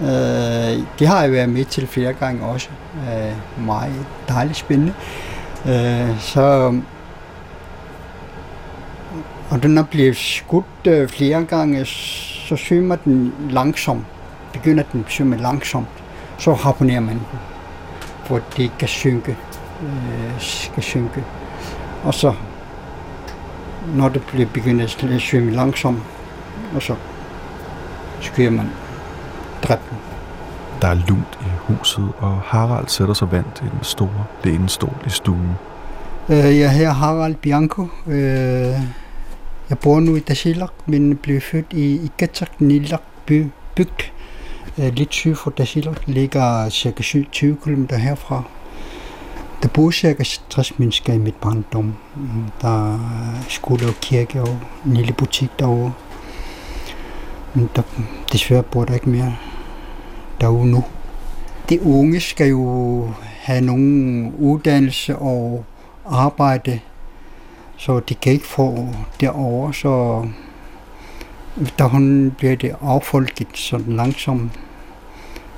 Øh, 0.00 0.86
det 0.98 1.08
har 1.08 1.22
jeg 1.22 1.32
været 1.32 1.48
med 1.48 1.64
til 1.64 1.86
flere 1.86 2.12
gange 2.12 2.44
også. 2.44 2.68
Øh, 2.94 3.66
meget 3.66 4.06
dejligt 4.28 4.58
spændende. 4.58 4.94
Øh, 5.66 6.20
så 6.20 6.74
og 9.50 9.62
den 9.62 9.78
er 9.78 9.82
blevet 9.82 10.16
skudt 10.16 10.86
øh, 10.86 11.08
flere 11.08 11.44
gange, 11.44 11.84
så 11.84 12.56
svømmer 12.56 12.96
den 12.96 13.34
langsomt. 13.50 14.04
Begynder 14.52 14.84
den 14.92 15.04
at 15.06 15.12
svømme 15.12 15.36
langsomt. 15.36 15.88
Så 16.38 16.54
harponerer 16.54 17.00
man 17.00 17.14
den, 17.14 17.26
for 18.24 18.36
at 18.36 18.42
det 18.56 18.70
kan 18.78 18.88
synke. 18.88 19.36
Øh, 19.82 20.32
skal 20.38 20.82
synke. 20.82 21.24
Og 22.04 22.14
så, 22.14 22.34
når 23.94 24.08
det 24.08 24.22
bliver 24.22 24.46
begynder 24.46 24.84
at 25.14 25.20
svømme 25.20 25.50
langsomt, 25.50 25.98
og 26.74 26.82
så 26.82 26.94
skyder 28.20 28.50
man 28.50 28.70
dræbt 29.62 29.90
den. 29.90 29.98
Der 30.82 30.88
er 30.88 30.94
lunt 30.94 31.38
i 31.40 31.50
huset, 31.58 32.12
og 32.18 32.40
Harald 32.44 32.88
sætter 32.88 33.14
sig 33.14 33.32
vant 33.32 33.62
i 33.66 33.68
den 33.76 33.82
store 33.82 34.24
lænestol 34.44 34.96
i 35.06 35.10
stuen. 35.10 35.50
Øh, 36.28 36.58
jeg 36.58 36.70
hedder 36.72 36.92
Harald 36.92 37.34
Bianco. 37.34 37.88
Øh, 38.06 38.80
jeg 39.70 39.78
bor 39.82 40.00
nu 40.00 40.16
i 40.16 40.20
Dasilak, 40.20 40.72
men 40.86 41.16
blev 41.16 41.40
født 41.40 41.66
i 41.70 42.00
Ikatak 42.04 42.60
Nilak 42.60 43.02
by, 43.26 43.46
bygd. 43.76 44.10
Øh, 44.78 44.94
lidt 44.94 45.14
syd 45.14 45.34
for 45.34 45.50
Dasilak, 45.50 46.02
ligger 46.06 46.68
cirka 46.68 47.02
20 47.32 47.56
km 47.64 47.94
herfra. 47.94 48.42
Der 49.62 49.68
boede 49.68 49.92
cirka 49.92 50.24
60 50.48 50.78
mennesker 50.78 51.12
i 51.12 51.18
mit 51.18 51.34
barndom. 51.34 51.94
Der 52.60 52.98
skulle 53.48 53.80
skole 53.80 53.86
og 53.86 54.00
kirke 54.00 54.42
og 54.42 54.58
en 54.86 54.94
lille 54.94 55.12
butik 55.12 55.50
derovre. 55.58 55.92
Men 57.54 57.70
der, 57.76 57.82
desværre 58.32 58.62
bor 58.62 58.84
der 58.84 58.94
ikke 58.94 59.08
mere 59.08 59.36
derude 60.40 60.70
nu. 60.70 60.84
De 61.68 61.82
unge 61.82 62.20
skal 62.20 62.48
jo 62.48 63.08
have 63.40 63.60
nogen 63.60 64.34
uddannelse 64.38 65.16
og 65.16 65.64
arbejde, 66.06 66.80
så 67.76 68.00
de 68.00 68.14
kan 68.14 68.32
ikke 68.32 68.46
få 68.46 68.88
derovre, 69.20 69.74
så 69.74 70.24
efterhånden 71.62 72.30
bliver 72.30 72.56
det 72.56 72.76
affolket 72.80 73.48
sådan 73.54 73.96
langsomt. 73.96 74.52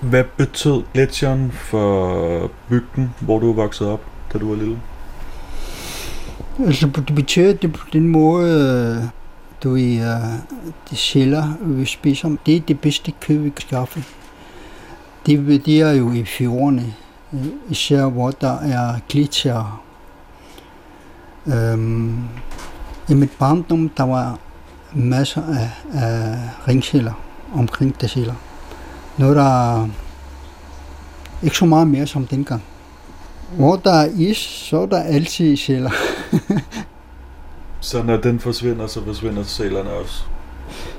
Hvad 0.01 0.25
betød 0.37 0.83
gletsjeren 0.95 1.53
for 1.53 2.51
bygden, 2.69 3.15
hvor 3.21 3.39
du 3.39 3.53
voksede 3.53 3.93
op, 3.93 4.05
da 4.33 4.39
du 4.39 4.49
var 4.49 4.57
lille? 4.57 4.81
Altså, 6.59 6.87
det 6.87 7.15
betyder 7.15 7.55
det 7.55 7.73
på 7.73 7.87
den 7.93 8.09
måde, 8.09 9.11
du 9.63 9.77
i 9.77 9.99
uh, 9.99 10.05
de 10.91 10.97
celler, 10.97 11.53
vi 11.61 11.85
spiser, 11.85 12.37
det 12.47 12.57
er 12.57 12.61
det 12.61 12.81
bedste 12.81 13.13
kød, 13.21 13.37
vi 13.37 13.51
kan 13.51 13.61
skaffe. 13.61 14.05
Det, 15.27 15.67
det 15.67 15.81
er 15.81 15.93
jo 15.93 16.13
i 16.13 16.25
fjordene, 16.25 16.95
især 17.69 18.07
hvor 18.07 18.31
der 18.31 18.59
er 18.59 18.95
gletsjer. 19.09 19.83
Øhm, 21.47 22.19
I 23.09 23.15
mit 23.15 23.31
barndom, 23.39 23.89
der 23.89 24.05
var 24.05 24.39
masser 24.95 25.43
af, 25.43 25.71
af 25.95 26.39
ringceller 26.69 27.13
omkring 27.55 28.01
de 28.01 28.09
celler. 28.09 28.35
Nu 29.19 29.31
er 29.31 29.35
der 29.35 29.89
ikke 31.43 31.57
så 31.57 31.65
meget 31.65 31.87
mere 31.87 32.07
som 32.07 32.27
dengang. 32.27 32.63
Hvor 33.57 33.77
der 33.77 33.93
er 33.93 34.09
is, 34.17 34.37
så 34.37 34.81
er 34.81 34.87
der 34.87 35.03
altid 35.03 35.57
celler. 35.57 35.91
så 37.81 38.03
når 38.03 38.17
den 38.17 38.41
forsvinder, 38.41 38.87
så 38.87 39.05
forsvinder 39.05 39.45
cellerne 39.45 39.91
også? 39.91 40.25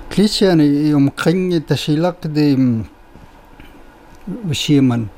Gletsjerne 0.09 0.95
omkring 0.95 1.69
de 1.69 1.77
celler, 1.77 2.11
det, 2.11 2.57
hvad 4.25 4.55
siger 4.55 4.81
man, 4.81 5.09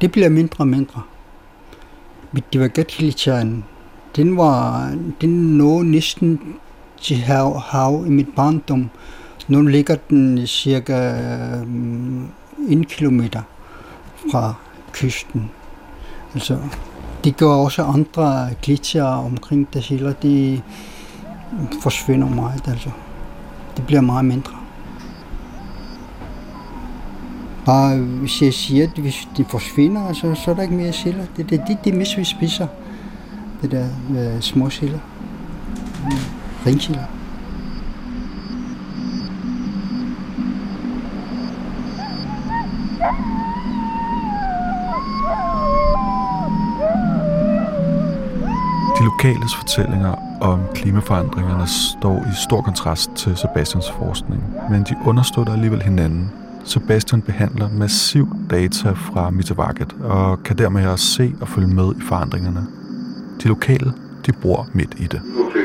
det 0.00 0.12
bliver 0.12 0.28
mindre 0.28 0.56
og 0.58 0.68
mindre. 0.68 1.02
Godt 2.52 2.86
gletsjeren. 2.86 3.64
Den 4.16 4.36
var, 4.36 4.90
den 5.20 5.58
nåede 5.58 5.90
næsten 5.90 6.40
til 7.00 7.16
hav, 7.16 7.60
hav 7.60 8.04
i 8.06 8.10
mit 8.10 8.28
barndom. 8.36 8.90
Nu 9.48 9.62
ligger 9.62 9.96
den 10.10 10.46
cirka 10.46 11.14
mm, 11.66 12.28
en 12.68 12.84
kilometer 12.84 13.42
fra 14.30 14.54
kysten. 14.92 15.50
Altså, 16.34 16.58
det 17.24 17.36
gør 17.36 17.46
også 17.46 17.82
andre 17.82 18.48
glitcher 18.62 19.04
omkring 19.04 19.68
det 19.74 19.82
hele, 19.82 20.14
de 20.22 20.60
forsvinder 21.82 22.28
meget. 22.28 22.68
Altså. 22.68 22.90
Det 23.76 23.86
bliver 23.86 24.00
meget 24.00 24.24
mindre. 24.24 24.52
Bare 27.66 27.96
hvis 27.96 28.42
jeg 28.42 28.54
siger, 28.54 28.84
at 28.84 28.98
hvis 28.98 29.28
de 29.36 29.44
forsvinder, 29.44 30.08
altså, 30.08 30.34
så 30.34 30.50
er 30.50 30.54
der 30.54 30.62
ikke 30.62 30.74
mere 30.74 30.92
celler. 30.92 31.24
Det 31.36 31.44
er 31.44 31.48
det, 31.48 31.62
det, 31.68 31.78
det 31.84 31.94
mest, 31.94 32.16
vi 32.16 32.24
spiser. 32.24 32.66
Det 33.62 33.70
der 33.70 33.86
øh, 34.18 34.40
små 34.40 34.70
celler. 34.70 34.98
Mm. 36.04 36.39
Ringceller. 36.66 37.02
De 48.98 49.04
lokales 49.04 49.54
fortællinger 49.54 50.14
om 50.40 50.60
klimaforandringerne 50.74 51.66
står 51.66 52.18
i 52.18 52.34
stor 52.48 52.62
kontrast 52.62 53.10
til 53.16 53.36
Sebastians 53.36 53.90
forskning, 53.90 54.42
men 54.70 54.82
de 54.82 54.96
understøtter 55.04 55.52
alligevel 55.52 55.82
hinanden. 55.82 56.30
Sebastian 56.64 57.22
behandler 57.22 57.68
massiv 57.68 58.28
data 58.50 58.90
fra 58.90 59.30
Mitavaket 59.30 59.96
og 60.00 60.42
kan 60.42 60.58
dermed 60.58 60.86
også 60.86 61.06
se 61.06 61.34
og 61.40 61.48
følge 61.48 61.68
med 61.68 61.92
i 61.98 62.00
forandringerne. 62.00 62.66
De 63.42 63.48
lokale, 63.48 63.92
de 64.26 64.32
bor 64.32 64.68
midt 64.72 64.94
i 64.98 65.06
det. 65.06 65.20
50 65.20 65.59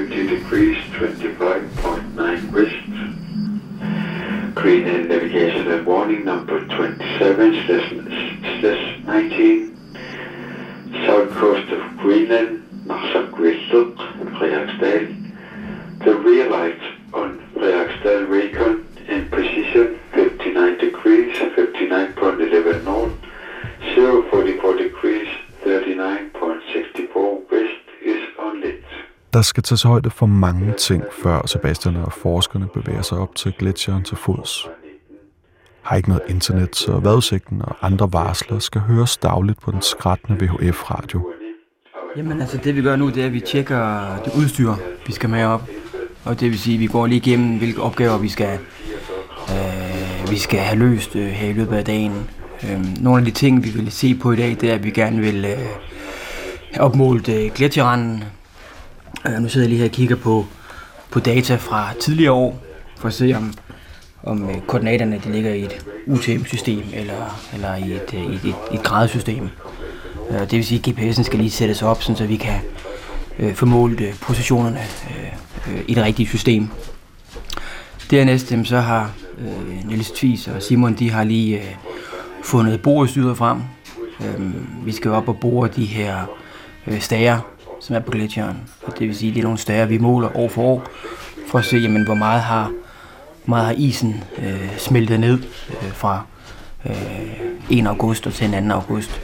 Green 4.66 4.88
and 4.88 5.10
navigation 5.10 5.72
and 5.72 5.86
warning 5.86 6.26
number 6.26 6.60
27 6.66 7.68
slash, 7.68 8.62
slash 8.62 9.00
19. 9.06 9.78
South 11.06 11.30
coast 11.34 11.72
of 11.72 11.98
Greenland, 11.98 12.64
Narsarquistuk, 12.88 13.96
Frederiksdal. 14.40 16.04
The 16.04 16.16
rear 16.16 16.50
light 16.50 16.82
on 17.14 17.48
Frederiksdal 17.54 18.28
Recon 18.28 18.88
in 19.08 19.30
precision 19.30 20.00
59 20.14 20.78
degrees, 20.80 21.36
59.11 21.36 22.84
north, 22.86 23.14
044 23.94 24.78
degrees, 24.78 25.28
39.64 25.64 27.52
west. 27.52 27.75
Der 29.36 29.42
skal 29.42 29.64
tages 29.64 29.84
højde 29.84 30.10
for 30.10 30.26
mange 30.26 30.74
ting, 30.74 31.04
før 31.24 31.48
Sebastian 31.48 31.96
og 31.96 32.14
forskerne 32.14 32.68
bevæger 32.74 33.02
sig 33.02 33.18
op 33.18 33.36
til 33.36 33.54
gletsjeren 33.60 34.04
til 34.04 34.18
fods. 34.18 34.68
Har 35.82 35.96
ikke 35.96 36.10
noget 36.10 36.24
internet, 36.30 36.76
så 36.76 37.00
vejrudsigten 37.00 37.62
og 37.62 37.76
andre 37.82 38.14
varsler 38.14 38.60
skal 38.60 38.82
høres 38.82 39.18
dagligt 39.18 39.62
på 39.62 39.72
den 39.72 39.82
skrættende 39.82 40.46
VHF-radio. 40.46 41.32
Jamen 42.18 42.42
altså, 42.42 42.58
det 42.58 42.76
vi 42.76 42.82
gør 42.82 42.96
nu, 42.96 43.10
det 43.10 43.22
er, 43.22 43.26
at 43.26 43.34
vi 43.34 43.40
tjekker 43.40 44.16
det 44.26 44.34
udstyr, 44.38 44.74
vi 45.08 45.14
skal 45.14 45.30
med 45.30 45.46
op. 45.46 45.70
Og 46.26 46.40
det 46.40 46.52
vil 46.52 46.60
sige, 46.60 46.74
at 46.74 46.80
vi 46.80 46.88
går 46.88 47.08
lige 47.08 47.18
igennem, 47.18 47.58
hvilke 47.58 47.82
opgaver 47.82 48.18
vi 48.18 48.30
skal, 48.30 48.60
øh, 49.50 50.32
vi 50.32 50.38
skal 50.38 50.60
have 50.60 50.80
løst 50.80 51.16
øh, 51.16 51.28
her 51.28 51.50
i 51.50 51.54
løbet 51.54 51.76
af 51.76 51.86
dagen. 51.86 52.30
Øh, 52.64 53.04
nogle 53.04 53.20
af 53.20 53.26
de 53.26 53.32
ting, 53.32 53.64
vi 53.64 53.70
vil 53.70 53.92
se 53.92 54.16
på 54.16 54.32
i 54.32 54.36
dag, 54.36 54.58
det 54.62 54.70
er, 54.72 54.74
at 54.74 54.84
vi 54.84 54.92
gerne 54.92 55.22
vil 55.22 55.46
øh, 55.46 55.58
have 56.72 56.86
opmålt 56.86 57.30
øh, 57.30 57.52
gletsjeranden, 57.56 58.24
Øh, 59.28 59.42
nu 59.42 59.50
sidder 59.50 59.66
jeg 59.66 59.70
lige 59.70 59.80
her 59.80 59.86
og 59.86 59.92
kigger 59.92 60.16
på, 60.16 60.46
på 61.12 61.20
data 61.20 61.56
fra 61.56 61.94
tidligere 62.00 62.32
år, 62.32 62.64
for 62.98 63.08
at 63.08 63.14
se 63.14 63.34
om, 63.38 63.54
om 64.24 64.50
øh, 64.50 64.56
koordinaterne 64.68 65.22
de 65.24 65.32
ligger 65.32 65.54
i 65.54 65.64
et 65.64 65.86
UTM-system 66.08 66.84
eller, 66.94 67.40
eller 67.54 67.76
i 67.76 67.92
et, 67.92 68.14
øh, 68.14 68.22
i 68.22 68.36
et, 68.36 68.46
et, 68.46 68.56
et 68.74 68.84
gradesystem. 68.84 69.50
Øh, 70.32 70.40
det 70.40 70.52
vil 70.52 70.66
sige, 70.66 70.82
at 70.88 71.00
GPS'en 71.00 71.24
skal 71.24 71.40
lige 71.40 71.52
sættes 71.52 71.82
op, 71.82 72.04
så 72.04 72.26
vi 72.28 72.36
kan 72.36 72.60
øh, 73.40 73.54
få 73.54 73.66
målt 73.66 74.02
øh, 74.02 74.14
positionerne 74.22 74.80
øh, 75.10 75.74
øh 75.74 75.84
i 75.88 75.94
det 75.94 76.04
rigtige 76.04 76.28
system. 76.28 76.68
Dernæst 78.12 78.54
så 78.64 78.80
har 78.80 79.12
øh, 79.38 79.90
Niels 79.90 80.12
Tvis 80.12 80.48
og 80.48 80.62
Simon 80.62 80.94
de 80.94 81.12
har 81.12 81.24
lige 81.24 81.58
øh, 81.58 81.76
fundet 82.44 82.82
borestyret 82.82 83.38
frem. 83.38 83.62
Øh, 84.22 84.54
vi 84.86 84.92
skal 84.92 85.12
op 85.12 85.30
og 85.30 85.38
bore 85.40 85.70
de 85.76 85.86
her 85.86 86.26
øh, 86.88 87.02
stager, 87.02 87.55
som 87.86 87.96
er 87.96 88.00
på 88.00 88.12
gletsjeren. 88.12 88.58
Og 88.84 89.00
det 89.00 89.08
vil 89.08 89.16
sige, 89.16 89.30
at 89.30 89.36
det 89.36 89.42
er 89.42 89.44
nogle 89.44 89.60
større, 89.60 89.88
vi 89.88 89.98
måler 89.98 90.38
år 90.38 90.50
for 90.50 90.62
år, 90.62 90.84
for 91.48 91.60
at 91.60 91.66
se, 91.66 91.78
jamen, 91.78 92.06
hvor 92.06 92.14
meget 92.14 92.42
har, 92.42 92.72
hvor 93.46 93.56
meget 93.56 93.66
har 93.66 93.74
isen 93.78 94.24
øh, 94.38 94.78
smeltet 94.78 95.20
ned 95.20 95.40
øh, 95.70 95.92
fra 95.94 96.22
øh, 96.86 97.78
1. 97.78 97.88
august 97.88 98.28
og 98.28 98.34
til 98.34 98.52
2. 98.52 98.74
august. 98.74 99.22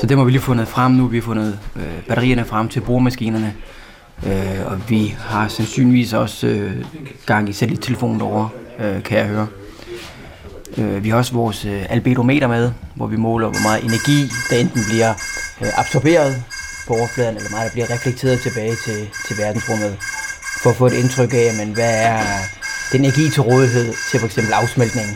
Så 0.00 0.06
det 0.06 0.16
må 0.18 0.24
vi 0.24 0.30
lige 0.30 0.40
fundet 0.40 0.68
frem 0.68 0.92
nu. 0.92 1.06
Vi 1.06 1.16
har 1.16 1.22
fundet 1.22 1.58
øh, 1.76 2.02
batterierne 2.08 2.44
frem 2.44 2.68
til 2.68 2.80
boremaskinerne. 2.80 3.54
Øh, 4.26 4.66
og 4.66 4.90
vi 4.90 5.14
har 5.18 5.48
sandsynligvis 5.48 6.12
også 6.12 6.46
øh, 6.46 6.84
gang 7.26 7.48
i 7.48 7.52
satellittelefonen 7.52 8.20
derovre, 8.20 8.48
øh, 8.78 9.02
kan 9.02 9.18
jeg 9.18 9.26
høre. 9.26 9.46
Øh, 10.78 11.04
vi 11.04 11.08
har 11.08 11.16
også 11.16 11.34
vores 11.34 11.64
øh, 11.64 11.82
albedometer 11.88 12.46
med, 12.48 12.72
hvor 12.94 13.06
vi 13.06 13.16
måler, 13.16 13.48
hvor 13.48 13.62
meget 13.62 13.84
energi, 13.84 14.32
der 14.50 14.56
enten 14.56 14.82
bliver 14.90 15.10
øh, 15.60 15.68
absorberet 15.78 16.42
på 16.90 16.96
overfladen, 16.96 17.36
eller 17.36 17.50
meget, 17.50 17.66
der 17.66 17.72
bliver 17.72 17.90
reflekteret 17.94 18.40
tilbage 18.40 18.76
til, 18.84 18.98
til 19.26 19.38
verdensrummet, 19.38 19.92
for 20.62 20.70
at 20.70 20.76
få 20.76 20.86
et 20.86 20.92
indtryk 20.92 21.32
af, 21.34 21.44
jamen, 21.48 21.74
hvad 21.74 21.94
er 22.10 22.22
den 22.92 23.00
energi 23.04 23.30
til 23.30 23.42
rådighed 23.42 23.94
til 24.10 24.20
f.eks. 24.20 24.38
afsmeltning. 24.38 25.08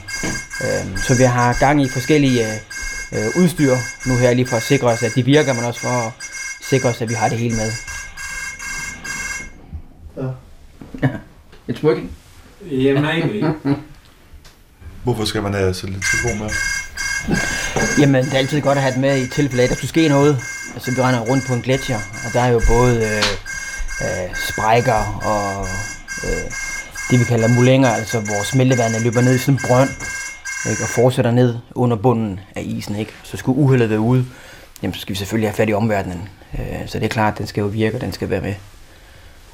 Øh, 0.65 0.99
så 0.99 1.13
vi 1.21 1.25
har 1.25 1.59
gang 1.65 1.83
i 1.83 1.89
forskellige 1.89 2.45
øh, 3.15 3.29
udstyr 3.43 3.75
nu 4.07 4.17
her, 4.17 4.35
lige 4.35 4.47
for 4.47 4.57
at 4.57 4.63
sikre 4.63 4.87
os, 4.87 5.03
at 5.03 5.13
de 5.15 5.25
virker, 5.25 5.53
men 5.53 5.65
også 5.65 5.81
for 5.81 6.07
at 6.07 6.13
sikre 6.71 6.89
os, 6.89 7.03
at 7.03 7.09
vi 7.09 7.15
har 7.15 7.29
det 7.29 7.39
hele 7.39 7.57
med. 7.57 7.71
Ja. 10.17 11.09
It's 11.71 11.83
working. 11.85 12.11
Yeah, 12.73 13.03
maybe. 13.03 13.55
Hvorfor 15.05 15.25
skal 15.25 15.43
man 15.43 15.55
have 15.55 15.73
telefon 15.73 16.39
med? 16.39 16.51
Jamen, 18.01 18.25
det 18.25 18.35
er 18.35 18.39
altid 18.39 18.61
godt 18.61 18.79
at 18.79 18.83
have 18.83 18.93
det 18.93 19.01
med 19.01 19.19
i 19.19 19.27
tilfælde 19.29 19.63
af, 19.63 19.69
der 19.69 19.77
skulle 19.77 19.89
ske 19.89 20.09
noget. 20.09 20.39
Altså, 20.75 20.91
vi 20.91 21.01
render 21.01 21.21
rundt 21.21 21.47
på 21.47 21.55
en 21.55 21.63
gletsjer, 21.63 21.99
og 22.27 22.33
der 22.33 22.41
er 22.41 22.49
jo 22.49 22.61
både 22.67 22.97
øh, 22.97 23.25
øh, 24.05 24.35
sprækker 24.49 25.21
og 25.23 25.67
øh, 26.25 26.51
det, 27.11 27.21
vi 27.21 27.25
kalder 27.25 27.49
mulænger, 27.49 27.89
altså 27.89 28.21
hvor 28.21 28.43
smeltevandet 28.43 29.03
løber 29.03 29.21
ned 29.21 29.35
i 29.35 29.39
sådan 29.39 29.55
en 29.55 29.61
brønd, 29.67 29.91
ikke, 30.71 30.83
og 30.83 30.89
fortsætter 30.89 31.31
ned 31.31 31.57
under 31.75 31.97
bunden 31.97 32.41
af 32.57 32.63
isen. 32.65 32.97
Ikke? 32.97 33.13
Så 33.23 33.37
skulle 33.37 33.59
uheldet 33.59 33.91
være 33.91 34.01
ude, 34.01 34.25
jamen, 34.83 34.95
så 34.95 35.01
skal 35.01 35.13
vi 35.13 35.19
selvfølgelig 35.19 35.49
have 35.49 35.57
fat 35.57 35.69
i 35.69 35.73
omverdenen. 35.73 36.29
Øh, 36.59 36.87
så 36.87 36.99
det 36.99 37.05
er 37.05 37.09
klart, 37.09 37.33
at 37.33 37.39
den 37.39 37.47
skal 37.47 37.61
jo 37.61 37.67
virke, 37.67 37.97
og 37.97 38.01
den 38.01 38.13
skal 38.13 38.31
være 38.31 38.41
med. 38.41 38.55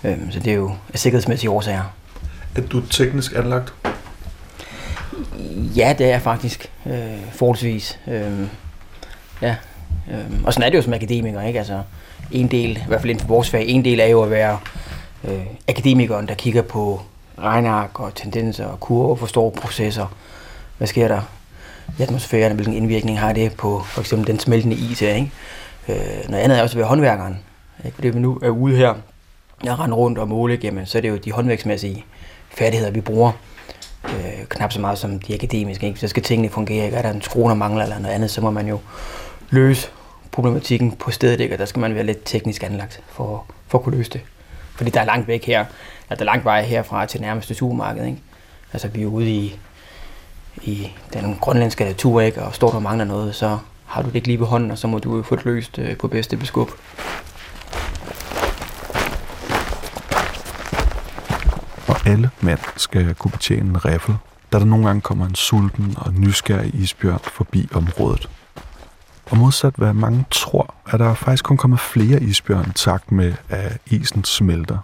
Øh, 0.04 0.18
så 0.30 0.40
det 0.40 0.52
er 0.52 0.56
jo 0.56 0.74
af 0.92 0.98
sikkerhedsmæssige 0.98 1.50
årsager. 1.50 1.94
Er 2.56 2.60
du 2.60 2.80
teknisk 2.80 3.32
anlagt? 3.36 3.72
Ja, 5.76 5.94
det 5.98 6.10
er 6.10 6.18
faktisk. 6.18 6.72
Øh, 6.86 6.92
forholdsvis. 7.32 7.98
Øh, 8.06 8.48
ja. 9.42 9.56
Øh, 10.10 10.44
og 10.44 10.52
sådan 10.52 10.66
er 10.66 10.70
det 10.70 10.76
jo 10.76 10.82
som 10.82 10.92
akademiker, 10.92 11.42
ikke? 11.42 11.58
Altså, 11.58 11.82
en 12.30 12.48
del, 12.48 12.70
i 12.76 12.84
hvert 12.88 13.00
fald 13.00 13.10
inden 13.10 13.26
for 13.26 13.34
vores 13.34 13.50
fag, 13.50 13.68
en 13.68 13.84
del 13.84 14.00
er 14.00 14.06
jo 14.06 14.22
at 14.22 14.30
være 14.30 14.58
øh, 15.24 15.40
akademikeren, 15.68 16.28
der 16.28 16.34
kigger 16.34 16.62
på 16.62 17.00
regnark 17.38 18.00
og 18.00 18.14
tendenser 18.14 18.66
og 18.66 18.80
kurver, 18.80 19.16
forstår 19.16 19.50
processer. 19.50 20.06
Hvad 20.78 20.88
sker 20.88 21.08
der 21.08 21.20
i 21.98 22.02
atmosfæren, 22.02 22.54
hvilken 22.54 22.74
indvirkning 22.74 23.20
har 23.20 23.32
det 23.32 23.52
på 23.52 23.82
for 23.86 24.00
eksempel 24.00 24.26
den 24.26 24.40
smeltende 24.40 24.76
is 24.76 25.00
her, 25.00 25.14
ikke? 25.14 25.30
Øh, 25.88 26.28
noget 26.28 26.42
andet 26.42 26.58
er 26.58 26.62
også 26.62 26.74
at 26.74 26.78
være 26.78 26.88
håndværkeren. 26.88 27.38
Ikke? 27.84 27.94
Fordi 27.94 28.08
vi 28.08 28.18
nu 28.18 28.38
er 28.42 28.48
ude 28.48 28.76
her, 28.76 28.94
jeg 29.64 29.78
render 29.78 29.96
rundt 29.96 30.18
og 30.18 30.28
måle, 30.28 30.58
jamen, 30.62 30.86
så 30.86 30.98
er 30.98 31.02
det 31.02 31.08
jo 31.08 31.16
de 31.16 31.32
håndværksmæssige 31.32 32.04
færdigheder, 32.50 32.90
vi 32.90 33.00
bruger. 33.00 33.32
Øh, 34.04 34.46
knap 34.48 34.72
så 34.72 34.80
meget 34.80 34.98
som 34.98 35.18
de 35.18 35.34
akademiske. 35.34 35.86
Ikke? 35.86 36.00
Så 36.00 36.08
skal 36.08 36.22
tingene 36.22 36.48
fungere. 36.48 36.84
Ikke? 36.84 36.96
Er 36.96 37.02
der 37.02 37.10
en 37.10 37.22
skrue, 37.22 37.48
der 37.48 37.54
mangler 37.54 37.82
eller 37.82 37.98
noget 37.98 38.14
andet, 38.14 38.30
så 38.30 38.40
må 38.40 38.50
man 38.50 38.68
jo 38.68 38.78
løse 39.50 39.88
problematikken 40.30 40.92
på 40.92 41.10
stedet, 41.10 41.40
ikke? 41.40 41.54
og 41.54 41.58
der 41.58 41.64
skal 41.64 41.80
man 41.80 41.94
være 41.94 42.04
lidt 42.04 42.18
teknisk 42.24 42.62
anlagt 42.62 43.00
for, 43.08 43.44
for 43.68 43.78
at 43.78 43.84
kunne 43.84 43.96
løse 43.96 44.10
det. 44.10 44.20
Fordi 44.76 44.90
der 44.90 45.00
er 45.00 45.04
langt 45.04 45.28
væk 45.28 45.44
her, 45.44 45.60
eller 45.60 46.16
der 46.16 46.22
er 46.22 46.24
langt 46.24 46.44
vej 46.44 46.62
herfra 46.62 47.06
til 47.06 47.20
nærmeste 47.20 47.54
supermarked. 47.54 48.06
Ikke? 48.06 48.18
Altså 48.72 48.88
vi 48.88 49.02
er 49.02 49.06
ude 49.06 49.30
i, 49.30 49.58
i 50.62 50.92
den 51.12 51.38
grønlandske 51.40 51.84
natur, 51.84 52.20
ikke? 52.20 52.42
og 52.42 52.54
står 52.54 52.70
der 52.70 52.78
mangler 52.78 53.04
noget, 53.04 53.34
så 53.34 53.58
har 53.86 54.02
du 54.02 54.08
det 54.08 54.14
ikke 54.14 54.26
lige 54.26 54.40
ved 54.40 54.46
hånden, 54.46 54.70
og 54.70 54.78
så 54.78 54.86
må 54.86 54.98
du 54.98 55.16
jo 55.16 55.22
få 55.22 55.36
det 55.36 55.44
løst 55.44 55.78
øh, 55.78 55.96
på 55.96 56.08
bedste 56.08 56.36
beskub. 56.36 56.70
Alle 62.06 62.30
mænd 62.40 62.58
skal 62.76 63.14
kunne 63.14 63.30
betjene 63.30 63.68
en 63.68 63.84
riffel, 63.84 64.16
da 64.52 64.58
der 64.58 64.64
nogle 64.64 64.86
gange 64.86 65.00
kommer 65.00 65.26
en 65.26 65.34
sulten 65.34 65.94
og 65.96 66.14
nysgerrig 66.14 66.74
isbjørn 66.74 67.20
forbi 67.22 67.68
området. 67.72 68.28
Og 69.30 69.36
modsat 69.36 69.74
hvad 69.76 69.92
mange 69.92 70.24
tror, 70.30 70.74
er 70.86 70.96
der 70.96 71.14
faktisk 71.14 71.44
kun 71.44 71.56
kommet 71.56 71.80
flere 71.80 72.22
isbjørn 72.22 72.72
takt 72.72 73.12
med, 73.12 73.34
at 73.48 73.78
isen 73.86 74.24
smelter. 74.24 74.78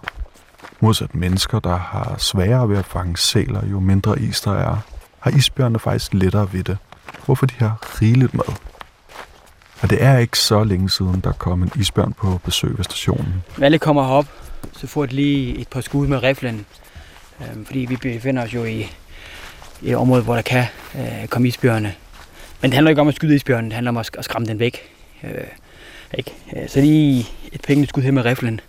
Modsat 0.79 1.15
mennesker, 1.15 1.59
der 1.59 1.77
har 1.77 2.15
sværere 2.17 2.69
ved 2.69 2.77
at 2.77 2.85
fange 2.85 3.17
sæler, 3.17 3.65
jo 3.65 3.79
mindre 3.79 4.19
is 4.19 4.41
der 4.41 4.53
er, 4.53 4.77
har 5.19 5.31
isbjørnene 5.31 5.79
faktisk 5.79 6.13
lettere 6.13 6.53
ved 6.53 6.63
det, 6.63 6.77
hvorfor 7.25 7.45
de 7.45 7.55
har 7.57 8.01
rigeligt 8.01 8.33
med. 8.33 8.55
Og 9.81 9.89
det 9.89 10.03
er 10.03 10.17
ikke 10.17 10.39
så 10.39 10.63
længe 10.63 10.89
siden, 10.89 11.19
der 11.19 11.31
kom 11.31 11.63
en 11.63 11.71
isbjørn 11.75 12.13
på 12.13 12.39
besøg 12.43 12.77
ved 12.77 12.83
stationen. 12.83 13.43
Valle 13.57 13.79
kommer 13.79 14.03
herop, 14.03 14.25
så 14.73 14.87
får 14.87 15.05
de 15.05 15.15
lige 15.15 15.57
et 15.57 15.67
par 15.67 15.81
skud 15.81 16.07
med 16.07 16.23
riflen. 16.23 16.65
Øhm, 17.41 17.65
fordi 17.65 17.79
vi 17.79 17.95
befinder 17.95 18.43
os 18.43 18.53
jo 18.53 18.65
i, 18.65 18.89
et 19.83 19.95
område, 19.95 20.23
hvor 20.23 20.35
der 20.35 20.41
kan 20.41 20.65
øh, 20.95 21.27
komme 21.27 21.47
isbjørne. 21.47 21.93
Men 22.61 22.71
det 22.71 22.73
handler 22.73 22.89
ikke 22.89 23.01
om 23.01 23.07
at 23.07 23.15
skyde 23.15 23.35
isbjørnen, 23.35 23.65
det 23.65 23.73
handler 23.73 23.91
om 23.91 23.97
at, 23.97 24.09
at 24.17 24.25
skræmme 24.25 24.47
den 24.47 24.59
væk. 24.59 24.81
Øh, 25.23 25.47
ikke? 26.17 26.33
Øh, 26.55 26.69
så 26.69 26.81
lige 26.81 27.27
et 27.51 27.61
pengene 27.61 27.87
skud 27.87 28.01
her 28.01 28.11
med 28.11 28.25
riflen. 28.25 28.59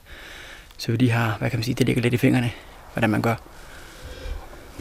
Så 0.78 0.90
vi 0.90 0.96
lige 0.96 1.10
har, 1.10 1.36
hvad 1.38 1.50
kan 1.50 1.58
man 1.58 1.64
sige, 1.64 1.74
det 1.74 1.86
ligger 1.86 2.02
lidt 2.02 2.14
i 2.14 2.16
fingrene, 2.16 2.50
hvordan 2.92 3.10
man 3.10 3.22
gør. 3.22 3.34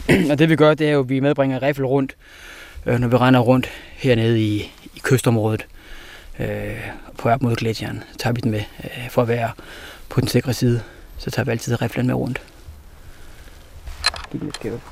og 0.30 0.38
det 0.38 0.48
vi 0.48 0.56
gør, 0.56 0.74
det 0.74 0.88
er 0.88 0.92
jo, 0.92 1.00
at 1.00 1.08
vi 1.08 1.20
medbringer 1.20 1.62
rifle 1.62 1.86
rundt, 1.86 2.16
øh, 2.86 2.98
når 3.00 3.08
vi 3.08 3.16
render 3.16 3.40
rundt 3.40 3.70
hernede 3.96 4.42
i, 4.42 4.72
i 4.94 5.00
kystområdet 5.02 5.66
øh, 6.38 6.88
på 7.18 7.28
op 7.28 7.42
mod 7.42 7.56
gletsjeren. 7.56 8.02
Så 8.12 8.18
tager 8.18 8.34
vi 8.34 8.40
den 8.40 8.50
med 8.50 8.62
øh, 8.84 9.10
for 9.10 9.22
at 9.22 9.28
være 9.28 9.50
på 10.08 10.20
den 10.20 10.28
sikre 10.28 10.54
side. 10.54 10.82
Så 11.18 11.30
tager 11.30 11.44
vi 11.44 11.50
altid 11.50 11.82
riflen 11.82 12.06
med 12.06 12.14
rundt. 12.14 12.40
Giv 14.30 14.40
den 14.40 14.46
lidt 14.46 14.56
skævt. 14.56 14.82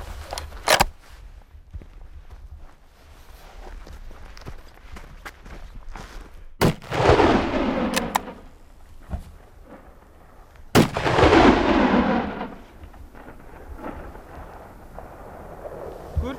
Godt. 16.23 16.37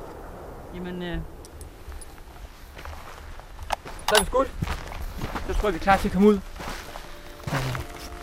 Jamen, 0.74 1.02
øh... 1.02 1.18
så 4.08 4.14
er 4.14 4.20
vi 4.20 4.26
skudt. 4.26 4.50
Så 5.46 5.54
tror 5.54 5.68
jeg, 5.68 5.72
vi 5.72 5.78
er 5.78 5.82
klar 5.82 5.96
til 5.96 6.08
at 6.08 6.12
komme 6.12 6.28
ud. 6.28 6.40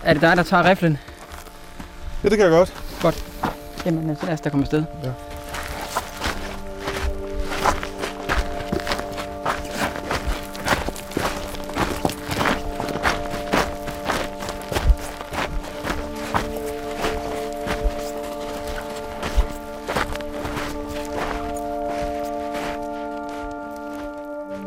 Er 0.04 0.14
det 0.14 0.22
dig, 0.22 0.38
der 0.38 0.44
tager 0.44 0.70
riflen? 0.70 0.98
Ja, 2.24 2.30
det 2.30 2.38
kan 2.38 2.46
jeg 2.46 2.58
godt. 2.58 2.98
Godt. 3.02 3.35
Jamen, 3.86 4.16
så 4.16 4.26
lad 4.26 4.34
os 4.34 4.42
da 4.42 4.50
komme 4.50 4.64
afsted. 4.64 4.84
Ja. 5.04 5.12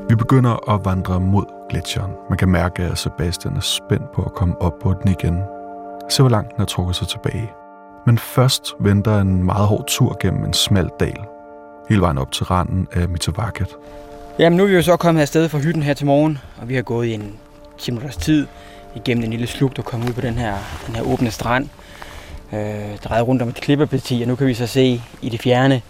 Vi 0.08 0.14
begynder 0.14 0.70
at 0.70 0.84
vandre 0.84 1.20
mod 1.20 1.44
gletsjeren. 1.70 2.12
Man 2.28 2.38
kan 2.38 2.48
mærke, 2.48 2.82
at 2.82 2.98
Sebastian 2.98 3.56
er 3.56 3.60
spændt 3.60 4.12
på 4.12 4.22
at 4.22 4.32
komme 4.32 4.62
op 4.62 4.72
på 4.82 4.94
den 5.02 5.10
igen. 5.10 5.42
Se, 6.10 6.22
hvor 6.22 6.30
langt 6.30 6.50
den 6.50 6.58
har 6.58 6.66
trukket 6.66 6.96
sig 6.96 7.08
tilbage. 7.08 7.52
Men 8.06 8.18
først 8.18 8.74
venter 8.80 9.20
en 9.20 9.44
meget 9.44 9.66
hård 9.66 9.84
tur 9.88 10.16
gennem 10.20 10.44
en 10.44 10.52
smal 10.52 10.90
dal. 11.00 11.18
Hele 11.88 12.00
vejen 12.00 12.18
op 12.18 12.32
til 12.32 12.44
randen 12.44 12.88
af 12.92 13.08
Mitavaket. 13.08 13.68
Jamen, 14.38 14.56
nu 14.56 14.62
er 14.62 14.68
vi 14.68 14.74
jo 14.74 14.82
så 14.82 14.96
kommet 14.96 15.22
afsted 15.22 15.48
fra 15.48 15.58
hytten 15.58 15.82
her 15.82 15.94
til 15.94 16.06
morgen, 16.06 16.38
og 16.60 16.68
vi 16.68 16.74
har 16.74 16.82
gået 16.82 17.06
i 17.06 17.14
en 17.14 17.36
10 17.78 17.90
minutters 17.90 18.16
tid 18.16 18.46
igennem 18.94 19.24
en 19.24 19.30
lille 19.30 19.46
slugt 19.46 19.78
og 19.78 19.84
kommet 19.84 20.08
ud 20.08 20.14
på 20.14 20.20
den 20.20 20.34
her, 20.34 20.54
den 20.86 20.94
her 20.94 21.02
åbne 21.02 21.30
strand. 21.30 21.68
Øh, 22.52 22.98
drejet 23.04 23.28
rundt 23.28 23.42
om 23.42 23.48
et 23.48 23.54
klippeparti, 23.54 24.22
og 24.22 24.28
nu 24.28 24.36
kan 24.36 24.46
vi 24.46 24.54
så 24.54 24.66
se 24.66 25.02
i 25.22 25.28
det 25.28 25.40
fjerne 25.40 25.82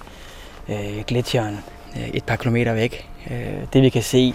øh, 0.69 1.05
gletsjeren 1.07 1.59
øh, 1.97 2.09
et 2.09 2.25
par 2.25 2.37
kilometer 2.37 2.73
væk. 2.75 3.09
Øh, 3.31 3.37
det 3.73 3.83
vi 3.83 3.89
kan 3.89 4.03
se, 4.03 4.35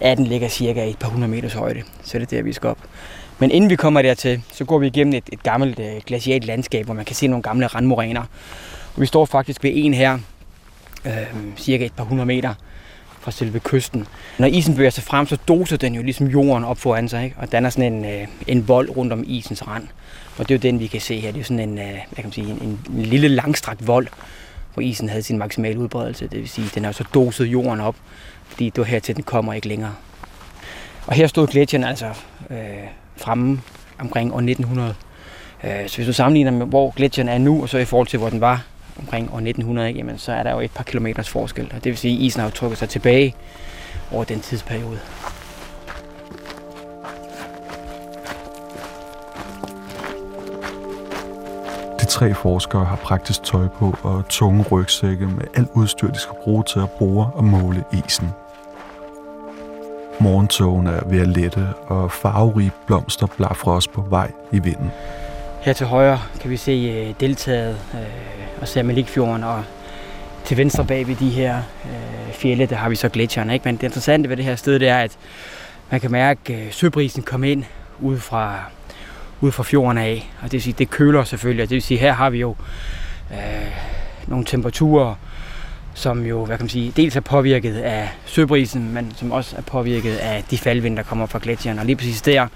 er, 0.00 0.12
at 0.12 0.18
den 0.18 0.26
ligger 0.26 0.48
cirka 0.48 0.90
et 0.90 0.98
par 0.98 1.08
hundrede 1.08 1.30
meters 1.30 1.52
højde, 1.52 1.82
så 2.02 2.18
det 2.18 2.32
er 2.32 2.36
der, 2.36 2.42
vi 2.42 2.52
skal 2.52 2.70
op. 2.70 2.78
Men 3.38 3.50
inden 3.50 3.70
vi 3.70 3.76
kommer 3.76 4.02
dertil, 4.02 4.42
så 4.52 4.64
går 4.64 4.78
vi 4.78 4.86
igennem 4.86 5.14
et, 5.14 5.24
et 5.32 5.42
gammelt 5.42 5.78
øh, 5.78 6.02
glacialt 6.06 6.44
landskab, 6.44 6.84
hvor 6.84 6.94
man 6.94 7.04
kan 7.04 7.16
se 7.16 7.26
nogle 7.26 7.42
gamle 7.42 7.66
randmoræner. 7.66 8.22
Og 8.94 9.00
vi 9.00 9.06
står 9.06 9.24
faktisk 9.24 9.64
ved 9.64 9.70
en 9.74 9.94
her, 9.94 10.18
øh, 11.04 11.12
cirka 11.56 11.86
et 11.86 11.92
par 11.92 12.04
hundrede 12.04 12.26
meter 12.26 12.54
fra 13.20 13.30
selve 13.30 13.60
kysten. 13.60 14.06
Når 14.38 14.46
isen 14.46 14.74
bevæger 14.74 14.90
sig 14.90 15.04
frem, 15.04 15.26
så 15.26 15.36
doser 15.48 15.76
den 15.76 15.94
jo 15.94 16.02
ligesom 16.02 16.26
jorden 16.26 16.64
op 16.64 16.78
foran 16.78 17.08
sig, 17.08 17.24
ikke? 17.24 17.36
og 17.38 17.52
danner 17.52 17.70
sådan 17.70 17.92
en, 17.92 18.04
øh, 18.04 18.28
en 18.46 18.68
vold 18.68 18.96
rundt 18.96 19.12
om 19.12 19.24
isens 19.26 19.66
rand. 19.66 19.88
Og 20.38 20.48
det 20.48 20.54
er 20.54 20.58
jo 20.58 20.70
den, 20.70 20.80
vi 20.80 20.86
kan 20.86 21.00
se 21.00 21.20
her. 21.20 21.28
Det 21.28 21.36
er 21.36 21.40
jo 21.40 21.44
sådan 21.44 21.68
en, 21.68 21.78
øh, 21.78 21.84
hvad 21.84 22.16
kan 22.16 22.24
man 22.24 22.32
sige, 22.32 22.46
en, 22.50 22.80
en, 22.90 23.02
lille 23.02 23.28
langstrakt 23.28 23.86
vold, 23.86 24.08
hvor 24.74 24.80
isen 24.82 25.08
havde 25.08 25.22
sin 25.22 25.38
maksimale 25.38 25.78
udbredelse. 25.78 26.28
Det 26.28 26.38
vil 26.38 26.48
sige, 26.48 26.70
den 26.74 26.84
har 26.84 26.92
så 26.92 27.04
doset 27.14 27.46
jorden 27.46 27.80
op, 27.80 27.96
fordi 28.48 28.64
det 28.64 28.78
var 28.78 28.84
her 28.84 28.98
til 28.98 29.16
den 29.16 29.24
kommer 29.24 29.52
ikke 29.52 29.68
længere. 29.68 29.94
Og 31.06 31.14
her 31.14 31.26
stod 31.26 31.46
gletsjeren 31.46 31.84
altså 31.84 32.06
øh, 32.50 32.56
fremme 33.16 33.60
omkring 33.98 34.32
år 34.32 34.38
1900. 34.38 34.94
Øh, 35.64 35.88
så 35.88 35.96
hvis 35.96 36.06
du 36.06 36.12
sammenligner 36.12 36.50
med, 36.50 36.66
hvor 36.66 36.90
gletsjeren 36.90 37.28
er 37.28 37.38
nu, 37.38 37.62
og 37.62 37.68
så 37.68 37.78
i 37.78 37.84
forhold 37.84 38.06
til, 38.06 38.18
hvor 38.18 38.28
den 38.28 38.40
var 38.40 38.64
omkring 38.98 39.32
år 39.32 39.36
1900, 39.36 39.88
ikke, 39.88 39.98
jamen, 39.98 40.18
så 40.18 40.32
er 40.32 40.42
der 40.42 40.52
jo 40.52 40.60
et 40.60 40.70
par 40.70 40.84
kilometers 40.84 41.28
forskel. 41.28 41.64
Og 41.64 41.84
det 41.84 41.90
vil 41.90 41.96
sige, 41.96 42.16
at 42.16 42.20
isen 42.20 42.40
har 42.40 42.50
trukket 42.50 42.78
sig 42.78 42.88
tilbage 42.88 43.34
over 44.12 44.24
den 44.24 44.40
tidsperiode. 44.40 44.98
De 52.00 52.04
tre 52.06 52.34
forskere 52.34 52.84
har 52.84 52.96
praktisk 52.96 53.42
tøj 53.42 53.68
på 53.68 53.94
og 54.02 54.24
tunge 54.28 54.64
rygsække 54.72 55.26
med 55.26 55.44
alt 55.56 55.68
udstyr, 55.74 56.10
de 56.10 56.18
skal 56.18 56.34
bruge 56.42 56.64
til 56.64 56.78
at 56.78 56.90
bore 56.90 57.30
og 57.34 57.44
måle 57.44 57.84
isen. 57.92 58.28
Morgentogen 60.20 60.86
er 60.86 61.00
ved 61.06 61.20
at 61.20 61.28
lette, 61.28 61.68
og 61.86 62.12
farverige 62.12 62.70
blomster 62.86 63.26
blafrer 63.26 63.72
os 63.72 63.88
på 63.88 64.00
vej 64.00 64.30
i 64.52 64.58
vinden. 64.58 64.90
Her 65.60 65.72
til 65.72 65.86
højre 65.86 66.20
kan 66.40 66.50
vi 66.50 66.56
se 66.56 66.72
øh, 66.72 67.14
deltaget 67.20 67.76
øh, 67.94 68.00
og 68.60 68.68
Samalikfjorden, 68.68 69.44
og 69.44 69.64
til 70.44 70.56
venstre 70.56 70.84
bag 70.84 71.08
ved 71.08 71.16
de 71.16 71.30
her 71.30 71.56
øh, 71.84 72.32
fjelle, 72.32 72.66
der 72.66 72.76
har 72.76 72.88
vi 72.88 72.96
så 72.96 73.08
gletsjerne. 73.08 73.54
Ikke? 73.54 73.64
Men 73.64 73.76
det 73.76 73.82
interessante 73.82 74.28
ved 74.28 74.36
det 74.36 74.44
her 74.44 74.56
sted, 74.56 74.78
det 74.78 74.88
er, 74.88 74.98
at 74.98 75.18
man 75.90 76.00
kan 76.00 76.10
mærke 76.10 76.54
øh, 76.54 76.72
søbrisen 76.72 77.22
komme 77.22 77.52
ind 77.52 77.64
ud 78.00 78.18
fra, 78.18 78.58
ud 79.40 79.52
fra 79.52 79.62
fjorden 79.62 79.98
af. 79.98 80.30
Og 80.38 80.44
det 80.44 80.52
vil 80.52 80.62
sige, 80.62 80.74
det 80.78 80.90
køler 80.90 81.24
selvfølgelig, 81.24 81.62
og 81.62 81.68
det 81.68 81.74
vil 81.74 81.82
sige, 81.82 81.98
her 81.98 82.12
har 82.12 82.30
vi 82.30 82.38
jo 82.38 82.56
øh, 83.30 83.38
nogle 84.26 84.44
temperaturer, 84.44 85.14
som 85.94 86.26
jo, 86.26 86.44
hvad 86.44 86.56
kan 86.56 86.64
man 86.64 86.70
sige, 86.70 86.92
dels 86.96 87.16
er 87.16 87.20
påvirket 87.20 87.76
af 87.76 88.08
søbrisen, 88.26 88.94
men 88.94 89.12
som 89.16 89.32
også 89.32 89.56
er 89.56 89.62
påvirket 89.62 90.16
af 90.16 90.44
de 90.50 90.58
faldvind, 90.58 90.96
der 90.96 91.02
kommer 91.02 91.26
fra 91.26 91.38
gletsjeren. 91.42 91.78
Og 91.78 91.86
lige 91.86 91.96
præcis 91.96 92.22
der, 92.22 92.46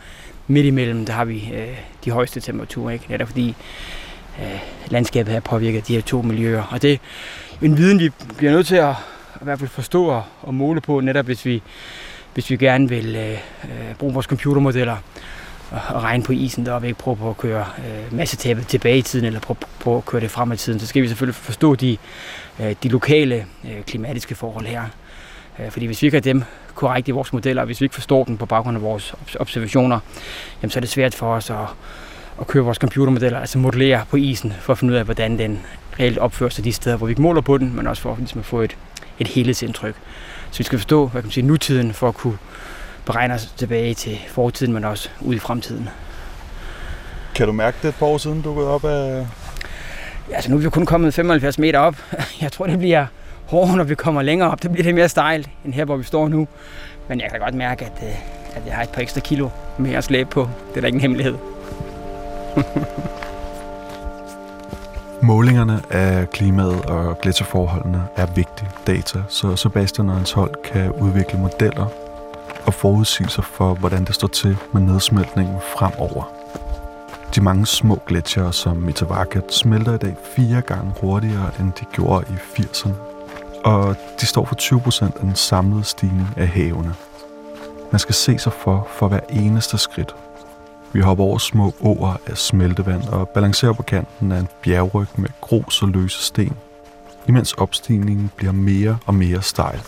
midt 0.46 0.66
imellem, 0.66 1.06
der 1.06 1.12
har 1.12 1.24
vi 1.24 1.50
øh, 1.54 1.76
de 2.04 2.10
højeste 2.10 2.40
temperaturer, 2.40 2.90
ikke? 2.90 3.04
Netop 3.08 3.28
fordi 3.28 3.54
øh, 4.42 4.60
landskabet 4.88 5.34
er 5.34 5.40
påvirket 5.40 5.88
de 5.88 5.94
her 5.94 6.02
to 6.02 6.22
miljøer. 6.22 6.62
Og 6.70 6.82
det 6.82 6.92
er 6.92 6.98
en 7.62 7.76
viden, 7.76 7.98
vi 7.98 8.10
bliver 8.36 8.52
nødt 8.52 8.66
til 8.66 8.76
at, 8.76 8.94
i 9.40 9.44
hvert 9.44 9.58
fald 9.58 9.70
forstå 9.70 10.04
og, 10.04 10.22
og 10.42 10.54
måle 10.54 10.80
på, 10.80 11.00
netop 11.00 11.24
hvis 11.24 11.44
vi, 11.44 11.62
hvis 12.34 12.50
vi 12.50 12.56
gerne 12.56 12.88
vil 12.88 13.16
øh, 13.16 13.32
øh 13.64 13.94
bruge 13.98 14.12
vores 14.12 14.26
computermodeller 14.26 14.96
at 15.72 16.02
regne 16.02 16.22
på 16.24 16.32
isen 16.32 16.66
der, 16.66 16.82
ikke 16.82 16.98
prøve 16.98 17.16
på 17.16 17.30
at 17.30 17.36
køre 17.36 17.66
øh, 17.78 18.16
massetæppet 18.16 18.66
tilbage 18.66 18.98
i 18.98 19.02
tiden, 19.02 19.24
eller 19.26 19.40
prøve 19.40 19.56
på 19.80 19.96
at 19.96 20.06
køre 20.06 20.20
det 20.20 20.30
frem 20.30 20.52
i 20.52 20.56
tiden, 20.56 20.80
så 20.80 20.86
skal 20.86 21.02
vi 21.02 21.08
selvfølgelig 21.08 21.34
forstå 21.34 21.74
de, 21.74 21.96
øh, 22.60 22.74
de 22.82 22.88
lokale 22.88 23.46
øh, 23.64 23.82
klimatiske 23.86 24.34
forhold 24.34 24.66
her. 24.66 24.82
Øh, 25.58 25.70
fordi 25.70 25.86
hvis 25.86 26.02
vi 26.02 26.06
ikke 26.06 26.16
har 26.16 26.22
dem 26.22 26.44
korrekt 26.74 27.08
i 27.08 27.10
vores 27.10 27.32
modeller, 27.32 27.62
og 27.62 27.66
hvis 27.66 27.80
vi 27.80 27.84
ikke 27.84 27.94
forstår 27.94 28.24
dem 28.24 28.36
på 28.36 28.46
baggrund 28.46 28.76
af 28.76 28.82
vores 28.82 29.14
observationer, 29.40 30.00
jamen, 30.62 30.70
så 30.70 30.78
er 30.78 30.80
det 30.80 30.90
svært 30.90 31.14
for 31.14 31.34
os 31.34 31.50
at, 31.50 31.56
at 32.40 32.46
køre 32.46 32.64
vores 32.64 32.78
computermodeller, 32.78 33.38
altså 33.38 33.58
modellere 33.58 34.04
på 34.10 34.16
isen, 34.16 34.52
for 34.60 34.72
at 34.72 34.78
finde 34.78 34.92
ud 34.92 34.98
af, 34.98 35.04
hvordan 35.04 35.38
den 35.38 35.60
reelt 36.00 36.18
opfører 36.18 36.50
sig 36.50 36.64
de 36.64 36.72
steder, 36.72 36.96
hvor 36.96 37.06
vi 37.06 37.10
ikke 37.10 37.22
måler 37.22 37.40
på 37.40 37.58
den, 37.58 37.76
men 37.76 37.86
også 37.86 38.02
for 38.02 38.16
ligesom 38.16 38.38
at 38.38 38.44
få 38.44 38.60
et, 38.60 38.76
et 39.18 39.28
helhedsindtryk. 39.28 39.94
Så 40.50 40.58
vi 40.58 40.64
skal 40.64 40.78
forstå 40.78 41.06
hvad 41.06 41.22
kan 41.22 41.26
man 41.26 41.32
sige, 41.32 41.46
nutiden 41.46 41.92
for 41.92 42.08
at 42.08 42.14
kunne 42.14 42.38
beregne 43.08 43.34
os 43.34 43.54
tilbage 43.56 43.94
til 43.94 44.18
fortiden, 44.28 44.72
men 44.72 44.84
også 44.84 45.08
ud 45.20 45.34
i 45.34 45.38
fremtiden. 45.38 45.88
Kan 47.34 47.46
du 47.46 47.52
mærke 47.52 47.76
det 47.82 47.88
et 47.88 47.94
par 47.94 48.06
år 48.06 48.18
siden, 48.18 48.42
du 48.42 48.50
er 48.50 48.54
gået 48.54 48.68
op 48.68 48.84
af... 48.84 49.26
Ja, 50.30 50.34
altså 50.34 50.50
nu 50.50 50.56
er 50.56 50.60
vi 50.60 50.70
kun 50.70 50.86
kommet 50.86 51.14
75 51.14 51.58
meter 51.58 51.78
op. 51.78 51.96
Jeg 52.42 52.52
tror, 52.52 52.66
det 52.66 52.78
bliver 52.78 53.06
hårdere, 53.46 53.76
når 53.76 53.84
vi 53.84 53.94
kommer 53.94 54.22
længere 54.22 54.50
op. 54.50 54.62
Det 54.62 54.72
bliver 54.72 54.84
lidt 54.84 54.94
mere 54.94 55.08
stejlt, 55.08 55.50
end 55.64 55.74
her, 55.74 55.84
hvor 55.84 55.96
vi 55.96 56.04
står 56.04 56.28
nu. 56.28 56.48
Men 57.08 57.20
jeg 57.20 57.30
kan 57.30 57.40
godt 57.40 57.54
mærke, 57.54 57.84
at, 57.84 57.92
øh, 58.02 58.56
at 58.56 58.62
jeg 58.66 58.74
har 58.74 58.82
et 58.82 58.88
par 58.88 59.02
ekstra 59.02 59.20
kilo 59.20 59.48
mere 59.78 59.98
at 59.98 60.04
slæbe 60.04 60.30
på. 60.30 60.48
Det 60.70 60.76
er 60.76 60.80
da 60.80 60.86
ikke 60.86 60.96
en 60.96 61.00
hemmelighed. 61.00 61.34
Målingerne 65.22 65.80
af 65.90 66.30
klimaet 66.30 66.84
og 66.84 67.20
gletsjerforholdene 67.20 68.02
er 68.16 68.26
vigtige 68.26 68.68
data, 68.86 69.18
så 69.28 69.56
Sebastian 69.56 70.08
og 70.08 70.14
hans 70.14 70.32
hold 70.32 70.54
kan 70.72 70.92
udvikle 70.92 71.38
modeller 71.38 72.07
og 72.68 72.74
forudsigelser 72.74 73.42
for, 73.42 73.74
hvordan 73.74 74.04
det 74.04 74.14
står 74.14 74.28
til 74.28 74.56
med 74.72 74.82
nedsmeltningen 74.82 75.56
fremover. 75.76 76.32
De 77.34 77.40
mange 77.40 77.66
små 77.66 78.02
gletsjere 78.06 78.52
som 78.52 78.76
Mitavakat 78.76 79.54
smelter 79.54 79.94
i 79.94 79.98
dag 79.98 80.16
fire 80.36 80.60
gange 80.60 80.92
hurtigere, 81.00 81.50
end 81.60 81.72
de 81.72 81.84
gjorde 81.92 82.26
i 82.30 82.60
80'erne. 82.60 82.92
Og 83.64 83.96
de 84.20 84.26
står 84.26 84.44
for 84.44 84.54
20% 84.54 85.04
af 85.04 85.20
den 85.20 85.36
samlede 85.36 85.84
stigning 85.84 86.28
af 86.36 86.48
havene. 86.48 86.94
Man 87.92 87.98
skal 87.98 88.14
se 88.14 88.38
sig 88.38 88.52
for 88.52 88.88
for 88.90 89.08
hver 89.08 89.20
eneste 89.30 89.78
skridt. 89.78 90.14
Vi 90.92 91.00
hopper 91.00 91.24
over 91.24 91.38
små 91.38 91.74
åer 91.80 92.16
af 92.26 92.38
smeltevand 92.38 93.08
og 93.08 93.28
balancerer 93.28 93.72
på 93.72 93.82
kanten 93.82 94.32
af 94.32 94.38
en 94.38 94.48
bjergryg 94.62 95.08
med 95.16 95.28
grus 95.40 95.82
og 95.82 95.88
løse 95.88 96.22
sten, 96.22 96.56
imens 97.28 97.52
opstigningen 97.52 98.30
bliver 98.36 98.52
mere 98.52 98.98
og 99.06 99.14
mere 99.14 99.42
stejl. 99.42 99.80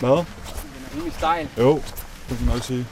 Hvad? 0.00 0.24
Rimelig 0.94 1.12
stejl. 1.12 1.48
Jo, 1.58 1.74
det 2.28 2.38
kan 2.38 2.46
nok 2.46 2.62
sige. 2.62 2.86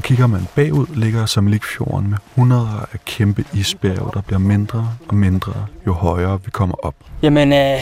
Kigger 0.00 0.26
man 0.26 0.46
bagud, 0.54 0.86
ligger 0.94 1.26
Samalikfjorden 1.26 2.10
med 2.10 2.18
hundreder 2.36 2.86
af 2.92 3.04
kæmpe 3.04 3.44
isbjerge, 3.52 4.10
der 4.14 4.20
bliver 4.20 4.38
mindre 4.38 4.96
og 5.08 5.14
mindre, 5.14 5.66
jo 5.86 5.92
højere 5.92 6.40
vi 6.44 6.50
kommer 6.50 6.74
op. 6.82 6.94
Jamen, 7.22 7.52
øh, 7.52 7.80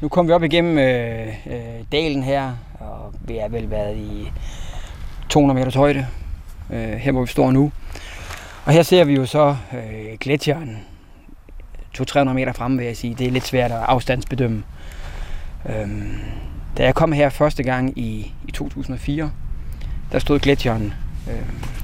nu 0.00 0.08
kommer 0.08 0.32
vi 0.32 0.34
op 0.34 0.42
igennem 0.42 0.78
øh, 0.78 1.26
øh, 1.26 1.84
dalen 1.92 2.22
her, 2.22 2.52
og 2.80 3.14
vi 3.20 3.38
er 3.38 3.48
vel 3.48 3.70
været 3.70 3.96
i 3.96 4.32
200 5.28 5.58
meters 5.58 5.74
højde, 5.74 6.06
øh, 6.72 6.92
her 6.92 7.12
hvor 7.12 7.20
vi 7.20 7.26
står 7.26 7.50
nu. 7.50 7.72
Og 8.64 8.72
her 8.72 8.82
ser 8.82 9.04
vi 9.04 9.14
jo 9.14 9.26
så 9.26 9.56
øh, 9.72 10.18
gletsjeren 10.20 10.78
200-300 11.98 12.18
meter 12.24 12.52
fremme, 12.52 12.76
vil 12.76 12.86
jeg 12.86 12.96
sige. 12.96 13.14
Det 13.14 13.26
er 13.26 13.30
lidt 13.30 13.46
svært 13.46 13.72
at 13.72 13.78
afstandsbedømme. 13.78 14.62
Øhm, 15.68 16.18
da 16.76 16.84
jeg 16.84 16.94
kom 16.94 17.12
her 17.12 17.28
første 17.28 17.62
gang 17.62 17.98
i, 17.98 18.34
i 18.46 18.50
2004, 18.50 19.30
der 20.12 20.18
stod 20.18 20.38
gletsjeren 20.38 20.94
øh, 21.28 21.34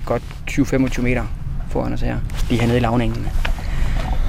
godt 0.05 0.23
20-25 0.51 1.03
meter 1.03 1.25
foran 1.69 1.93
os 1.93 2.01
her, 2.01 2.19
lige 2.49 2.61
hernede 2.61 2.79
i 2.79 2.81
lavningen. 2.81 3.29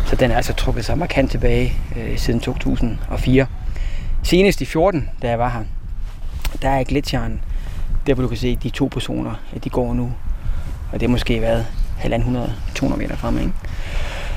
Så 0.05 0.15
den 0.15 0.31
er 0.31 0.35
altså 0.35 0.53
trukket 0.53 0.85
sig 0.85 0.97
markant 0.97 1.31
tilbage 1.31 1.73
øh, 1.95 2.17
siden 2.17 2.39
2004. 2.39 3.47
Senest 4.23 4.61
i 4.61 4.65
14, 4.65 5.09
da 5.21 5.29
jeg 5.29 5.39
var 5.39 5.49
her, 5.49 5.63
der 6.61 6.69
er 6.69 6.83
gletsjeren, 6.83 7.41
der 8.07 8.13
hvor 8.13 8.21
du 8.21 8.27
kan 8.27 8.37
se 8.37 8.55
de 8.55 8.69
to 8.69 8.87
personer, 8.87 9.33
de 9.63 9.69
går 9.69 9.93
nu. 9.93 10.13
Og 10.91 10.99
det 10.99 11.03
er 11.03 11.09
måske 11.09 11.41
været 11.41 11.65
1.500-200 11.99 12.95
meter 12.95 13.15
fremme. 13.15 13.41
Ikke? 13.41 13.53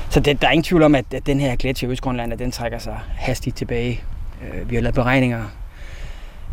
Så 0.09 0.19
det, 0.19 0.41
der 0.41 0.47
er 0.47 0.51
ingen 0.51 0.63
tvivl 0.63 0.83
om, 0.83 0.95
at, 0.95 1.05
at 1.13 1.25
den 1.25 1.39
her 1.39 1.55
gletsjer 1.55 1.89
i 1.89 1.91
Østgrønland, 1.91 2.37
den 2.37 2.51
trækker 2.51 2.77
sig 2.77 2.99
hastigt 3.15 3.55
tilbage. 3.55 4.03
Øh, 4.41 4.69
vi 4.69 4.75
har 4.75 4.81
lavet 4.81 4.95
beregninger 4.95 5.45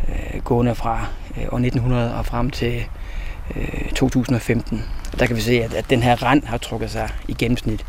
øh, 0.08 0.42
gående 0.42 0.74
fra 0.74 1.06
øh, 1.36 1.42
år 1.42 1.58
1900 1.58 2.14
og 2.14 2.26
frem 2.26 2.50
til 2.50 2.84
øh, 3.56 3.90
2015. 3.90 4.84
Der 5.18 5.26
kan 5.26 5.36
vi 5.36 5.40
se, 5.40 5.62
at, 5.62 5.74
at 5.74 5.90
den 5.90 6.02
her 6.02 6.22
rand 6.22 6.44
har 6.44 6.56
trukket 6.56 6.90
sig 6.90 7.10
i 7.28 7.34
gennemsnit 7.34 7.84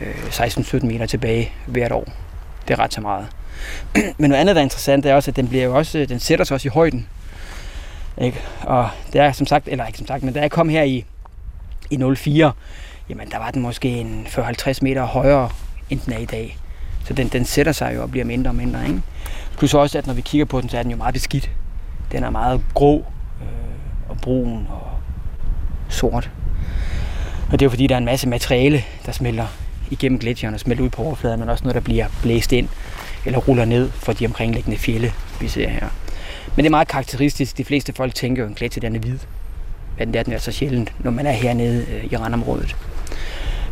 øh, 0.00 0.14
16-17 0.28 0.86
meter 0.86 1.06
tilbage 1.06 1.52
hvert 1.66 1.92
år. 1.92 2.08
Det 2.68 2.74
er 2.74 2.78
ret 2.78 2.94
så 2.94 3.00
meget. 3.00 3.26
Men 4.18 4.30
noget 4.30 4.40
andet, 4.40 4.56
der 4.56 4.60
er 4.60 4.64
interessant, 4.64 5.04
det 5.04 5.10
er 5.10 5.14
også, 5.14 5.30
at 5.30 5.36
den, 5.36 5.48
bliver 5.48 5.64
jo 5.64 5.76
også, 5.76 6.06
den 6.08 6.20
sætter 6.20 6.44
sig 6.44 6.54
også 6.54 6.68
i 6.68 6.74
højden. 6.74 7.08
Ikke? 8.18 8.40
Og 8.62 8.88
det 9.12 9.20
er 9.20 9.32
som 9.32 9.46
sagt, 9.46 9.68
eller 9.68 9.86
ikke 9.86 9.98
som 9.98 10.06
sagt, 10.06 10.22
men 10.22 10.34
da 10.34 10.40
jeg 10.40 10.50
kom 10.50 10.68
her 10.68 10.82
i, 10.82 11.04
i 11.90 11.98
04, 12.16 12.52
jamen 13.08 13.30
der 13.30 13.38
var 13.38 13.50
den 13.50 13.62
måske 13.62 13.88
en 13.88 14.26
40-50 14.28 14.78
meter 14.82 15.04
højere, 15.04 15.50
end 15.90 16.00
den 16.00 16.12
er 16.12 16.18
i 16.18 16.24
dag. 16.24 16.58
Så 17.04 17.14
den, 17.14 17.28
den 17.28 17.44
sætter 17.44 17.72
sig 17.72 17.94
jo 17.94 18.02
og 18.02 18.10
bliver 18.10 18.24
mindre 18.24 18.50
og 18.50 18.54
mindre. 18.54 18.86
Ikke? 18.86 19.00
Plus 19.58 19.74
også, 19.74 19.98
at 19.98 20.06
når 20.06 20.14
vi 20.14 20.20
kigger 20.20 20.44
på 20.44 20.60
den, 20.60 20.68
så 20.68 20.78
er 20.78 20.82
den 20.82 20.90
jo 20.90 20.96
meget 20.96 21.14
beskidt. 21.14 21.50
Den 22.12 22.24
er 22.24 22.30
meget 22.30 22.60
grå 22.74 22.96
øh, 23.40 23.46
og 24.08 24.16
brun 24.22 24.66
og 24.70 24.90
sort. 25.88 26.30
Og 27.46 27.52
det 27.52 27.62
er 27.62 27.66
jo 27.66 27.70
fordi, 27.70 27.86
der 27.86 27.94
er 27.94 27.98
en 27.98 28.04
masse 28.04 28.28
materiale, 28.28 28.82
der 29.06 29.12
smelter 29.12 29.46
igennem 29.90 30.18
gletsjeren 30.18 30.54
og 30.54 30.60
smelter 30.60 30.84
ud 30.84 30.90
på 30.90 31.02
overfladen, 31.02 31.40
men 31.40 31.48
også 31.48 31.64
noget, 31.64 31.74
der 31.74 31.80
bliver 31.80 32.06
blæst 32.22 32.52
ind 32.52 32.68
eller 33.26 33.38
ruller 33.38 33.64
ned 33.64 33.90
fra 33.90 34.12
de 34.12 34.26
omkringliggende 34.26 34.78
fjelle, 34.78 35.12
vi 35.40 35.48
ser 35.48 35.68
her. 35.68 35.88
Men 36.56 36.64
det 36.64 36.66
er 36.66 36.70
meget 36.70 36.88
karakteristisk. 36.88 37.58
De 37.58 37.64
fleste 37.64 37.92
folk 37.92 38.14
tænker 38.14 38.42
jo, 38.42 38.46
at 38.46 38.50
en 38.50 38.54
gletsjer 38.54 38.80
den 38.80 38.96
er 38.96 39.00
hvid. 39.00 39.18
Men 39.98 40.08
det 40.08 40.18
er 40.18 40.22
den 40.22 40.32
altså 40.32 40.52
sjældent, 40.52 40.92
når 40.98 41.10
man 41.10 41.26
er 41.26 41.32
hernede 41.32 41.86
øh, 41.92 42.04
i 42.12 42.16
randområdet. 42.16 42.76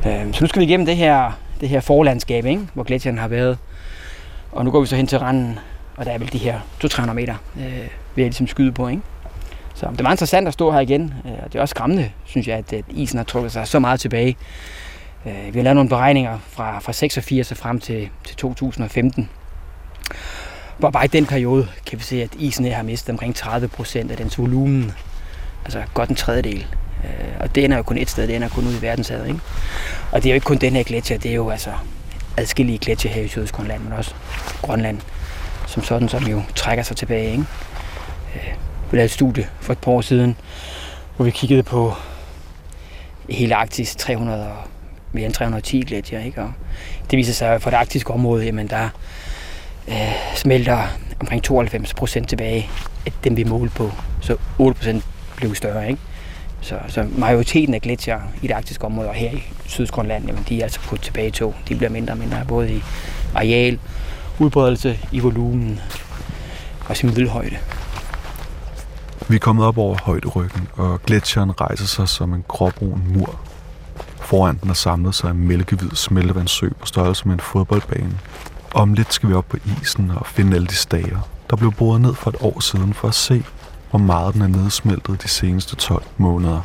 Øh, 0.07 0.33
så 0.33 0.39
nu 0.41 0.47
skal 0.47 0.61
vi 0.61 0.65
igennem 0.65 0.87
det 0.87 0.97
her, 0.97 1.39
det 1.61 1.69
her 1.69 1.81
forlandskab, 1.81 2.47
ikke? 2.47 2.63
hvor 2.75 2.83
gletsjeren 2.83 3.19
har 3.19 3.29
været. 3.29 3.59
Og 4.53 4.65
nu 4.65 4.71
går 4.71 4.81
vi 4.81 4.87
så 4.87 4.97
hen 4.97 5.07
til 5.07 5.19
randen 5.19 5.59
og 5.97 6.05
der 6.05 6.13
er 6.13 6.19
vel 6.19 6.33
de 6.33 6.39
her 6.39 6.61
200-300 6.85 7.13
meter, 7.13 7.35
øh, 7.57 7.63
vil 8.15 8.23
jeg 8.23 8.25
ligesom 8.25 8.47
skyde 8.47 8.73
på. 8.73 8.89
Ikke? 8.89 9.03
Så 9.75 9.89
det 9.97 10.05
var 10.05 10.11
interessant 10.11 10.49
at 10.49 10.55
stå 10.55 10.73
her 10.73 10.81
igen, 10.81 11.15
øh, 11.25 11.33
og 11.45 11.53
det 11.53 11.59
er 11.59 11.61
også 11.61 11.73
skræmmende, 11.73 12.11
synes 12.25 12.49
jeg, 12.49 12.59
at, 12.59 12.73
at 12.73 12.85
isen 12.89 13.17
har 13.17 13.25
trukket 13.25 13.53
sig 13.53 13.69
så 13.69 13.79
meget 13.79 14.01
tilbage. 14.01 14.37
Øh, 15.27 15.55
vi 15.55 15.59
har 15.59 15.63
lavet 15.63 15.77
nogle 15.77 15.89
beregninger 15.89 16.39
fra, 16.49 16.79
fra 16.79 16.93
86 16.93 17.51
og 17.51 17.57
frem 17.57 17.81
til, 17.81 18.09
til 18.25 18.37
2015, 18.37 19.29
hvor 20.79 20.91
bare 20.91 21.05
i 21.05 21.09
den 21.09 21.27
periode 21.27 21.69
kan 21.87 21.99
vi 21.99 22.05
se, 22.05 22.23
at 22.23 22.35
isen 22.35 22.73
har 22.73 22.83
mistet 22.83 23.11
omkring 23.11 23.35
30 23.35 23.69
procent 23.69 24.11
af 24.11 24.17
dens 24.17 24.39
volumen. 24.39 24.93
Altså 25.65 25.83
godt 25.95 26.09
en 26.11 26.17
tredjedel. 26.17 26.67
Øh, 27.05 27.11
og 27.41 27.55
det 27.55 27.65
ender 27.65 27.77
jo 27.77 27.83
kun 27.83 27.99
et 27.99 28.11
sted, 28.11 28.27
det 28.27 28.37
ender 28.37 28.49
kun 28.49 28.65
ude 28.65 28.77
i 28.77 28.83
verdenshavet. 28.83 29.27
Ikke? 29.27 29.41
Og 30.13 30.23
det 30.23 30.29
er 30.29 30.33
jo 30.33 30.35
ikke 30.35 30.45
kun 30.45 30.57
den 30.57 30.73
her 30.73 30.83
gletsjer, 30.83 31.19
det 31.19 31.31
er 31.31 31.35
jo 31.35 31.51
altså 31.51 31.71
adskillige 32.37 32.79
gletsjer 32.79 33.11
her 33.11 33.23
i 33.23 33.29
Sydøstgrønland, 33.29 33.83
men 33.83 33.93
også 33.93 34.15
Grønland 34.63 35.01
som 35.73 35.85
sådan, 35.85 36.09
som 36.09 36.27
jo 36.27 36.43
trækker 36.55 36.85
sig 36.85 36.97
tilbage. 36.97 37.31
Ikke? 37.31 37.45
Øh, 38.35 38.53
vi 38.91 38.97
lavede 38.97 39.05
et 39.05 39.11
studie 39.11 39.49
for 39.61 39.73
et 39.73 39.79
par 39.79 39.93
år 39.93 40.01
siden, 40.01 40.37
hvor 41.17 41.25
vi 41.25 41.31
kiggede 41.31 41.63
på 41.63 41.95
hele 43.31 43.55
Arktis 43.55 43.97
300 43.97 44.47
og 44.47 44.57
mere 45.13 45.27
end 45.27 45.35
310 45.35 45.81
gletsjer. 45.81 46.21
Ikke? 46.21 46.43
Og 46.43 46.53
det 47.11 47.17
viser 47.17 47.33
sig, 47.33 47.49
at 47.49 47.63
for 47.63 47.71
det 47.71 47.77
arktiske 47.77 48.13
område, 48.13 48.45
jamen 48.45 48.69
der 48.69 48.89
øh, 49.89 50.13
smelter 50.35 50.89
omkring 51.21 51.43
92 51.43 51.95
procent 51.95 52.29
tilbage 52.29 52.71
af 53.07 53.13
dem, 53.25 53.37
vi 53.37 53.45
målte 53.45 53.75
på. 53.75 53.91
Så 54.21 54.37
8 54.59 54.79
procent 54.79 55.05
blev 55.37 55.55
større. 55.55 55.89
Ikke? 55.89 56.01
Så, 56.61 56.79
så 56.89 57.07
majoriteten 57.17 57.75
af 57.75 57.83
gletsjer 57.83 58.21
i 58.43 58.47
det 58.47 58.55
arktiske 58.55 58.85
område 58.85 59.09
og 59.09 59.15
her 59.15 59.31
i 59.31 59.43
Sydgrønland, 59.67 60.27
jamen 60.27 60.47
de 60.49 60.59
er 60.59 60.63
altså 60.63 60.81
på 60.81 60.97
tilbage 60.97 61.31
to. 61.31 61.55
De 61.69 61.75
bliver 61.75 61.91
mindre 61.91 62.15
og 62.15 62.19
mindre, 62.19 62.45
både 62.49 62.73
i 62.73 62.83
areal 63.35 63.79
udbredelse 64.43 64.99
i 65.13 65.21
volumen 65.21 65.81
og 66.89 66.97
sin 66.97 67.09
middelhøjde. 67.09 67.57
Vi 69.29 69.35
er 69.35 69.41
kommet 69.41 69.67
op 69.67 69.79
over 69.79 69.97
højderyggen, 70.03 70.69
og 70.73 71.03
gletsjeren 71.03 71.61
rejser 71.61 71.87
sig 71.87 72.09
som 72.09 72.35
en 72.35 72.45
gråbrun 72.49 73.03
mur. 73.09 73.41
Foran 74.21 74.59
den 74.63 74.71
er 74.71 74.75
samlet 74.75 75.15
sig 75.15 75.31
en 75.31 75.49
mælkehvid 75.49 75.91
smeltevandssø 75.91 76.69
på 76.81 76.87
størrelse 76.87 77.29
med 77.29 77.35
en 77.35 77.41
fodboldbane. 77.41 78.19
Om 78.75 78.95
lidt 78.95 79.13
skal 79.13 79.29
vi 79.29 79.35
op 79.35 79.49
på 79.49 79.57
isen 79.81 80.11
og 80.11 80.27
finde 80.27 80.57
alle 80.57 80.67
de 80.67 80.75
stager, 80.75 81.29
der 81.51 81.57
blev 81.57 81.73
boret 81.73 82.01
ned 82.01 82.15
for 82.15 82.31
et 82.31 82.37
år 82.41 82.61
siden 82.61 82.95
for 82.95 83.09
at 83.09 83.15
se, 83.15 83.45
hvor 83.91 83.99
meget 83.99 84.35
den 84.35 84.43
er 84.43 84.47
nedsmeltet 84.47 85.23
de 85.23 85.29
seneste 85.29 85.77
12 85.77 86.03
måneder. 86.17 86.61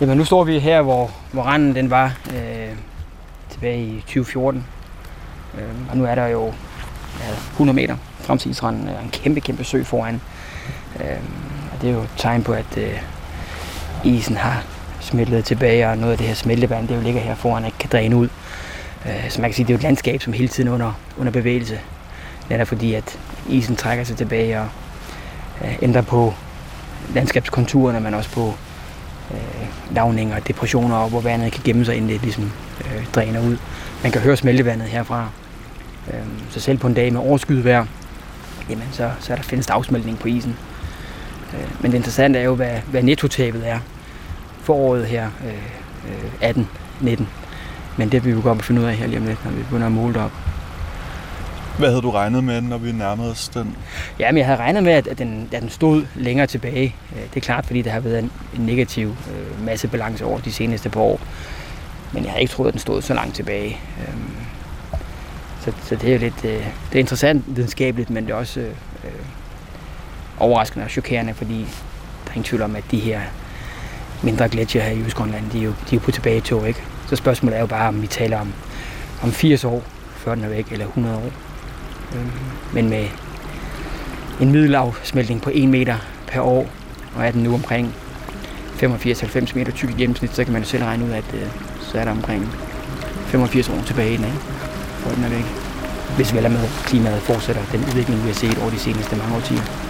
Jamen 0.00 0.16
nu 0.16 0.24
står 0.24 0.44
vi 0.44 0.58
her, 0.58 0.82
hvor, 0.82 1.10
hvor 1.32 1.42
randen 1.42 1.74
den 1.74 1.90
var 1.90 2.12
øh, 2.34 2.68
tilbage 3.50 3.86
i 3.86 4.00
2014. 4.00 4.64
Øh, 5.54 5.90
og 5.90 5.96
nu 5.96 6.04
er 6.04 6.14
der 6.14 6.26
jo 6.26 6.46
ja, 7.20 7.32
100 7.52 7.76
meter 7.76 7.96
fremtidsranden 8.20 8.88
og 8.88 8.94
øh, 8.94 9.04
en 9.04 9.10
kæmpe, 9.10 9.40
kæmpe 9.40 9.64
sø 9.64 9.82
foran. 9.82 10.20
Øh, 11.00 11.16
og 11.72 11.82
det 11.82 11.90
er 11.90 11.94
jo 11.94 12.00
et 12.00 12.10
tegn 12.16 12.42
på, 12.42 12.52
at 12.52 12.76
øh, 12.76 13.02
isen 14.04 14.36
har 14.36 14.64
smeltet 15.00 15.44
tilbage, 15.44 15.88
og 15.88 15.98
noget 15.98 16.12
af 16.12 16.18
det 16.18 16.26
her 16.26 16.34
smeltevand, 16.34 16.88
det 16.88 16.96
jo 16.96 17.00
ligger 17.00 17.20
her 17.20 17.34
foran, 17.34 17.64
ikke 17.64 17.78
kan 17.78 17.90
dræne 17.92 18.16
ud. 18.16 18.28
Øh, 19.06 19.30
så 19.30 19.40
man 19.40 19.50
kan 19.50 19.54
sige, 19.54 19.66
det 19.66 19.70
er 19.70 19.74
jo 19.74 19.78
et 19.78 19.82
landskab, 19.82 20.22
som 20.22 20.32
hele 20.32 20.48
tiden 20.48 20.68
under, 20.68 20.92
under 21.18 21.32
bevægelse. 21.32 21.80
Netop 22.50 22.68
fordi, 22.68 22.94
at 22.94 23.18
isen 23.48 23.76
trækker 23.76 24.04
sig 24.04 24.16
tilbage 24.16 24.60
og 24.60 24.68
øh, 25.64 25.78
ændrer 25.82 26.02
på 26.02 26.34
landskabskonturerne, 27.14 28.00
men 28.00 28.14
også 28.14 28.30
på 28.30 28.54
øh, 29.30 29.94
lavninger 29.94 30.38
depressioner, 30.40 30.96
og 30.96 31.08
hvor 31.08 31.20
vandet 31.20 31.52
kan 31.52 31.62
gemme 31.64 31.84
sig, 31.84 31.96
inden 31.96 32.10
det 32.10 32.22
ligesom 32.22 32.52
øh, 32.80 33.06
dræner 33.14 33.40
ud. 33.40 33.56
Man 34.02 34.12
kan 34.12 34.20
høre 34.20 34.36
smeltevandet 34.36 34.88
herfra. 34.88 35.28
Øh, 36.08 36.20
så 36.50 36.60
selv 36.60 36.78
på 36.78 36.86
en 36.86 36.94
dag 36.94 37.12
med 37.12 37.20
overskyet 37.20 37.64
vejr, 37.64 37.86
jamen 38.70 38.88
så, 38.92 39.10
så 39.20 39.32
er 39.32 39.36
der 39.36 39.42
findes 39.42 39.66
der 39.66 39.74
afsmeltning 39.74 40.18
på 40.18 40.28
isen. 40.28 40.56
Øh, 41.54 41.82
men 41.82 41.90
det 41.90 41.96
interessante 41.96 42.38
er 42.38 42.44
jo, 42.44 42.54
hvad, 42.54 42.78
hvad 42.90 43.02
nettotabet 43.02 43.68
er 43.68 43.78
foråret 44.62 45.06
her, 45.06 45.30
øh, 45.44 46.48
øh, 46.50 46.64
18-19. 47.02 47.22
Men 47.96 48.12
det 48.12 48.24
vil 48.24 48.24
vi 48.24 48.30
jo 48.30 48.42
godt 48.42 48.64
finde 48.64 48.80
ud 48.80 48.86
af 48.86 48.94
her 48.94 49.06
lige 49.06 49.18
om 49.18 49.26
lidt, 49.26 49.44
når 49.44 49.52
vi 49.52 49.62
begynder 49.62 49.86
at 49.86 49.92
måle 49.92 50.14
det 50.14 50.22
op. 50.22 50.32
Hvad 51.78 51.88
havde 51.88 52.02
du 52.02 52.10
regnet 52.10 52.44
med, 52.44 52.60
når 52.60 52.78
vi 52.78 52.92
nærmede 52.92 53.30
os 53.30 53.48
den? 53.48 53.76
Ja, 54.18 54.32
men 54.32 54.38
jeg 54.38 54.46
havde 54.46 54.58
regnet 54.58 54.82
med, 54.82 54.92
at 54.92 55.18
den, 55.18 55.48
at 55.52 55.62
den 55.62 55.70
stod 55.70 56.06
længere 56.14 56.46
tilbage. 56.46 56.94
Øh, 57.16 57.22
det 57.22 57.36
er 57.36 57.40
klart, 57.40 57.66
fordi 57.66 57.82
der 57.82 57.90
har 57.90 58.00
været 58.00 58.18
en, 58.18 58.32
en 58.56 58.66
negativ 58.66 59.08
øh, 59.08 59.64
massebalance 59.64 60.24
over 60.24 60.38
de 60.40 60.52
seneste 60.52 60.88
par 60.88 61.00
år. 61.00 61.20
Men 62.12 62.22
jeg 62.24 62.32
havde 62.32 62.42
ikke 62.42 62.52
troet, 62.52 62.68
at 62.68 62.72
den 62.72 62.80
stod 62.80 63.02
så 63.02 63.14
langt 63.14 63.34
tilbage. 63.34 63.80
Øhm, 64.08 64.30
så, 65.60 65.72
så 65.82 65.96
det 65.96 66.08
er 66.08 66.12
jo 66.12 66.18
lidt 66.18 66.44
øh, 66.44 66.66
det 66.92 66.94
er 66.94 66.98
interessant 66.98 67.44
videnskabeligt, 67.56 68.10
men 68.10 68.26
det 68.26 68.32
er 68.32 68.36
også 68.36 68.60
øh, 68.60 69.10
overraskende 70.38 70.84
og 70.84 70.90
chokerende, 70.90 71.34
fordi 71.34 71.58
der 72.24 72.30
er 72.30 72.34
ingen 72.34 72.44
tvivl 72.44 72.62
om, 72.62 72.76
at 72.76 72.84
de 72.90 72.98
her 72.98 73.20
mindre 74.22 74.48
gletsjer 74.48 74.82
her 74.82 74.90
i 74.90 75.00
Østgrønland, 75.00 75.50
de 75.50 75.58
er 75.58 75.62
jo, 75.62 75.72
de 75.90 75.96
er 75.96 76.00
på 76.00 76.10
tilbage 76.10 76.40
tog, 76.40 76.68
ikke? 76.68 76.82
Så 77.08 77.16
spørgsmålet 77.16 77.56
er 77.56 77.60
jo 77.60 77.66
bare, 77.66 77.88
om 77.88 78.02
vi 78.02 78.06
taler 78.06 78.40
om, 78.40 78.52
om 79.22 79.32
80 79.32 79.64
år, 79.64 79.82
før 80.16 80.34
den 80.34 80.44
er 80.44 80.48
væk, 80.48 80.66
eller 80.72 80.86
100 80.86 81.16
år. 81.16 81.47
Men 82.72 82.90
med 82.90 83.06
en 84.40 84.52
middelafsmeltning 84.52 85.42
på 85.42 85.50
1 85.54 85.68
meter 85.68 85.96
per 86.26 86.40
år, 86.40 86.66
og 87.16 87.26
er 87.26 87.30
den 87.30 87.42
nu 87.42 87.54
omkring 87.54 87.94
85-90 88.82 89.58
meter 89.58 89.72
tyk 89.72 89.90
i 89.90 89.92
gennemsnit, 89.92 90.34
så 90.34 90.44
kan 90.44 90.52
man 90.52 90.62
jo 90.62 90.68
selv 90.68 90.84
regne 90.84 91.04
ud, 91.04 91.10
at 91.10 91.24
øh, 91.34 91.46
så 91.80 91.98
er 91.98 92.04
der 92.04 92.10
omkring 92.10 92.48
85 93.26 93.68
år 93.68 93.82
tilbage 93.86 94.12
i 94.12 94.16
den, 94.16 94.24
ikke? 94.24 94.38
For 94.98 95.10
den 95.10 95.24
er 95.24 95.28
væk. 95.28 95.44
Hvis 96.16 96.34
vel 96.34 96.44
er 96.44 96.48
med 96.48 96.68
klimaet 96.84 97.22
fortsætter 97.22 97.62
den 97.72 97.80
udvikling, 97.80 98.22
vi 98.22 98.26
har 98.26 98.34
set 98.34 98.58
over 98.58 98.70
de 98.70 98.78
seneste 98.78 99.16
mange 99.16 99.36
årtier. 99.36 99.87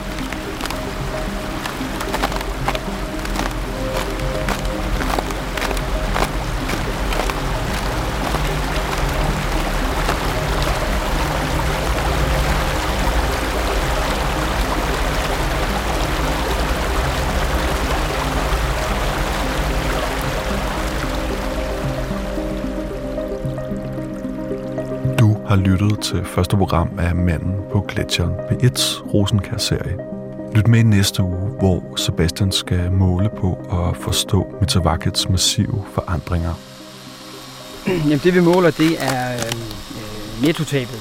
Har 25.49 25.57
lyttet 25.57 26.01
til 26.01 26.25
første 26.25 26.57
program 26.57 26.89
af 26.99 27.15
Manden 27.15 27.55
på 27.73 27.81
Gletsjeren 27.89 28.33
P1's 28.33 29.15
Rosenkær-serie. 29.15 29.97
Lyt 30.55 30.69
med 30.69 30.79
i 30.79 30.83
næste 30.83 31.23
uge, 31.23 31.51
hvor 31.59 31.97
Sebastian 31.97 32.53
skal 32.53 32.93
måle 32.93 33.31
på 33.37 33.59
og 33.69 33.97
forstå 33.97 34.55
Mitavakets 34.61 35.29
massive 35.29 35.85
forandringer. 35.93 36.55
Jamen 37.87 38.19
det 38.19 38.35
vi 38.35 38.41
måler, 38.41 38.71
det 38.71 39.03
er 39.03 39.33
øh, 39.33 40.47
nettotabet 40.47 41.01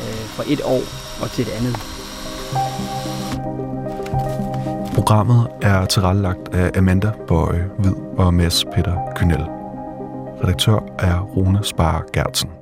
øh, 0.00 0.24
fra 0.34 0.44
et 0.46 0.60
år 0.64 0.82
og 1.22 1.30
til 1.30 1.42
et 1.42 1.52
andet. 1.58 1.76
Programmet 4.94 5.48
er 5.62 5.84
tilrettelagt 5.84 6.54
af 6.54 6.70
Amanda 6.78 7.10
Bøje 7.28 7.70
Hvid 7.78 7.94
og 8.18 8.34
Mads 8.34 8.64
Peter 8.64 8.96
Kynel. 9.16 9.44
Redaktør 10.42 10.94
er 10.98 11.20
Rune 11.20 11.64
Spar 11.64 12.04
Gertsen. 12.12 12.61